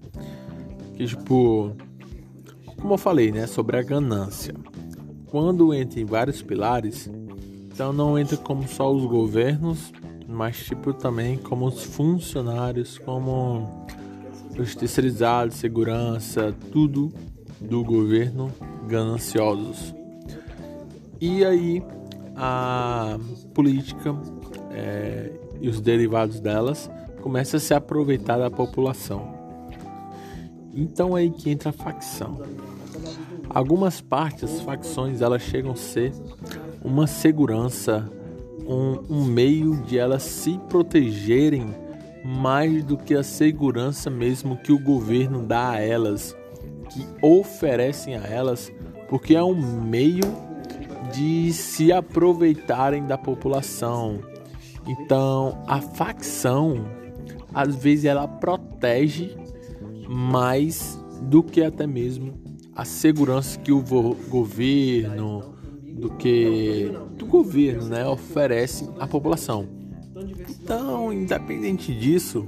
[0.95, 1.75] Que tipo,
[2.81, 4.55] como eu falei, né, sobre a ganância.
[5.27, 7.09] Quando entra em vários pilares,
[7.73, 9.93] então não entra como só os governos
[10.33, 13.87] mas tipo também como os funcionários, como
[14.59, 17.13] os terceirizados, segurança, tudo
[17.61, 18.53] do governo
[18.89, 19.95] gananciosos.
[21.21, 21.83] E aí
[22.35, 23.19] a
[23.55, 24.15] política
[24.71, 25.31] é,
[25.61, 29.33] e os derivados delas começam a se aproveitar da população.
[30.75, 32.43] Então é aí que entra a facção.
[33.49, 36.13] Algumas partes, facções, elas chegam a ser
[36.83, 38.11] uma segurança
[38.67, 41.75] um, um meio de elas se protegerem
[42.25, 46.37] mais do que a segurança mesmo que o governo dá a elas,
[46.91, 48.73] que oferecem a elas,
[49.09, 50.25] porque é um meio
[51.13, 54.21] de se aproveitarem da população.
[54.87, 56.85] Então, a facção
[57.55, 59.37] às vezes ela protege
[60.09, 62.35] mais do que até mesmo
[62.75, 63.83] a segurança que o
[64.29, 65.52] governo
[65.93, 69.67] do que do governo, né, oferece à população.
[70.51, 72.47] Então, independente disso,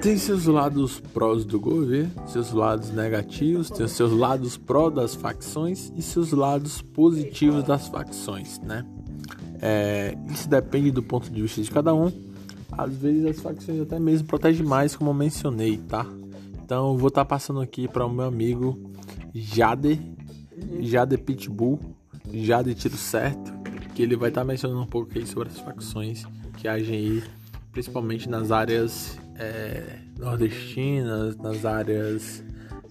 [0.00, 5.92] tem seus lados prós do governo, seus lados negativos, tem seus lados pró das facções
[5.96, 8.84] e seus lados positivos das facções, né?
[9.62, 12.12] É, isso depende do ponto de vista de cada um.
[12.70, 16.06] Às vezes as facções até mesmo protegem mais, como eu mencionei, tá?
[16.62, 18.78] Então eu vou estar tá passando aqui para o meu amigo
[20.70, 21.80] Jade, Jade Pitbull,
[22.32, 23.52] Jade Tiro Certo,
[23.94, 26.24] que ele vai estar tá mencionando um pouco aí sobre as facções
[26.56, 27.24] que agem aí,
[27.72, 32.42] principalmente nas áreas é, nordestinas, nas áreas.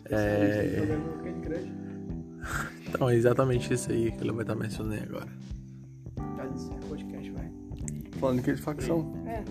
[0.06, 0.98] É...
[2.88, 5.28] Então é exatamente isso aí que ele vai estar tá mencionando agora.
[8.20, 9.14] Falando que de facção.
[9.26, 9.44] É.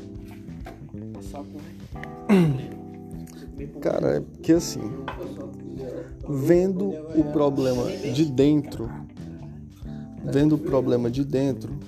[3.80, 4.80] Cara, é que assim,
[6.28, 8.90] vendo o problema de dentro,
[10.24, 11.78] vendo o problema de dentro,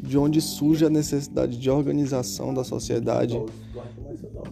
[0.00, 3.40] de onde surge a necessidade de organização da sociedade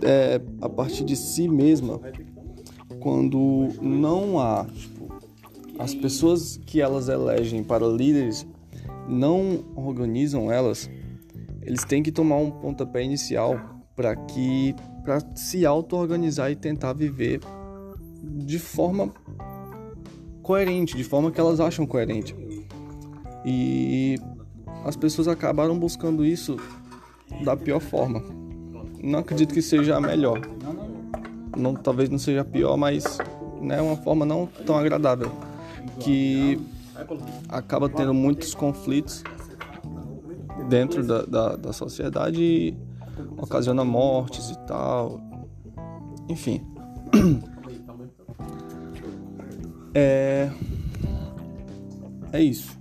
[0.03, 2.01] é, a partir de si mesma,
[3.01, 5.09] quando não há tipo,
[5.79, 8.47] as pessoas que elas elegem para líderes
[9.09, 10.91] não organizam elas,
[11.63, 17.41] eles têm que tomar um pontapé inicial para que para se auto-organizar e tentar viver
[18.29, 19.11] de forma
[20.43, 22.35] coerente, de forma que elas acham coerente.
[23.45, 24.19] E
[24.85, 26.57] as pessoas acabaram buscando isso
[27.45, 28.23] da pior forma.
[29.03, 30.41] Não acredito que seja a melhor.
[31.57, 33.19] Não, talvez não seja a pior, mas
[33.61, 35.31] é né, uma forma não tão agradável
[36.01, 36.59] que
[37.49, 39.23] acaba tendo muitos conflitos
[40.69, 42.77] dentro da, da, da sociedade e
[43.37, 45.21] ocasiona mortes e tal.
[46.29, 46.63] Enfim.
[50.01, 50.49] É.
[52.33, 52.79] É isso.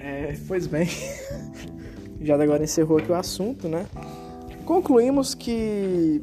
[0.00, 0.88] É, pois bem.
[2.20, 3.86] Já agora encerrou aqui o assunto, né?
[4.64, 6.20] Concluímos que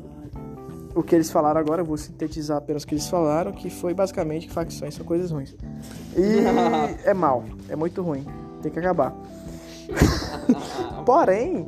[0.94, 3.94] o que eles falaram agora, eu vou sintetizar apenas o que eles falaram, que foi
[3.94, 5.56] basicamente que facções são coisas ruins.
[6.16, 6.40] E
[7.08, 8.26] é mal, é muito ruim,
[8.62, 9.16] tem que acabar.
[11.06, 11.66] Porém,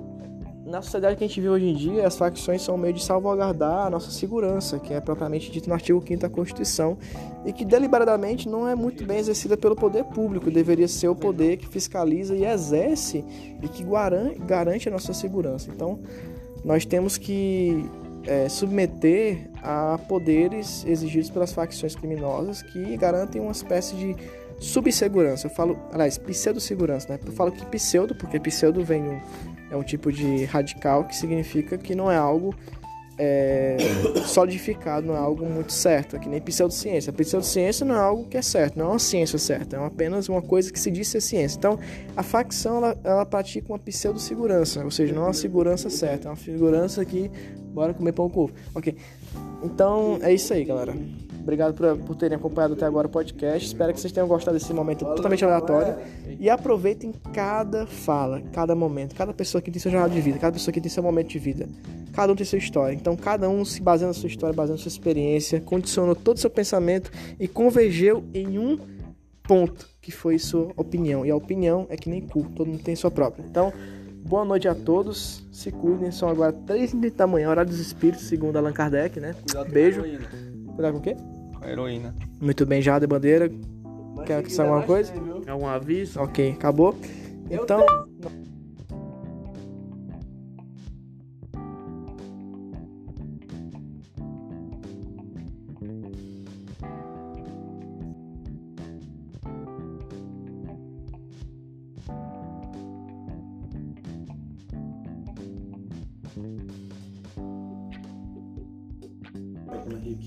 [0.67, 3.01] na sociedade que a gente vive hoje em dia, as facções são um meio de
[3.01, 6.97] salvaguardar a nossa segurança, que é propriamente dito no artigo 5 da Constituição,
[7.45, 11.55] e que deliberadamente não é muito bem exercida pelo poder público, deveria ser o poder
[11.55, 13.23] que fiscaliza e exerce
[13.63, 13.85] e que
[14.45, 15.71] garante a nossa segurança.
[15.73, 15.99] Então,
[16.65, 17.89] nós temos que
[18.25, 24.15] é, submeter a poderes exigidos pelas facções criminosas que garantem uma espécie de
[24.59, 25.47] subsegurança.
[25.47, 27.19] Eu falo, aliás, pseudo-segurança, né?
[27.25, 29.21] Eu falo que pseudo, porque pseudo vem um
[29.69, 32.53] é um tipo de radical que significa que não é algo
[33.17, 33.77] é,
[34.25, 37.09] solidificado, não é algo muito certo, é que nem pseudociência.
[37.09, 40.29] A pseudociência não é algo que é certo, não é uma ciência certa, é apenas
[40.29, 41.57] uma coisa que se diz ser ciência.
[41.57, 41.79] Então,
[42.15, 46.31] a facção ela, ela pratica uma pseudo-segurança, ou seja, não é uma segurança certa, é
[46.31, 47.31] uma segurança que
[47.73, 48.53] bora comer pão com ovo.
[48.75, 48.95] Ok.
[49.63, 50.93] Então, é isso aí, galera.
[51.47, 53.67] Obrigado por, por terem acompanhado até agora o podcast.
[53.67, 55.95] Espero que vocês tenham gostado desse momento totalmente aleatório.
[56.37, 60.51] E aproveitem cada fala, cada momento, cada pessoa que tem seu jornal de vida, cada
[60.51, 61.65] pessoa que tem seu momento de vida.
[62.11, 62.93] Cada um tem sua história.
[62.93, 66.39] Então, cada um se baseia na sua história, baseando na sua experiência, condicionou todo o
[66.41, 68.77] seu pensamento e convergeu em um
[69.43, 71.25] ponto, que foi sua opinião.
[71.25, 73.45] E a opinião é que nem cu, todo mundo tem sua própria.
[73.49, 73.71] Então,
[74.25, 75.47] boa noite a todos.
[75.49, 76.11] Se cuidem.
[76.11, 79.33] São agora 3 da manhã, hora dos espíritos, segundo Allan Kardec, né?
[79.33, 80.01] Cuidado Beijo.
[80.75, 81.15] Cuidado com o quê?
[81.61, 82.15] A heroína.
[82.39, 83.49] Muito bem, já de bandeira.
[84.25, 85.13] Quer que alguma coisa?
[85.47, 86.19] Algum aviso?
[86.19, 86.95] Ok, acabou.
[87.49, 87.85] Então.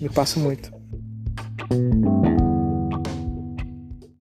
[0.00, 0.79] Me passa muito.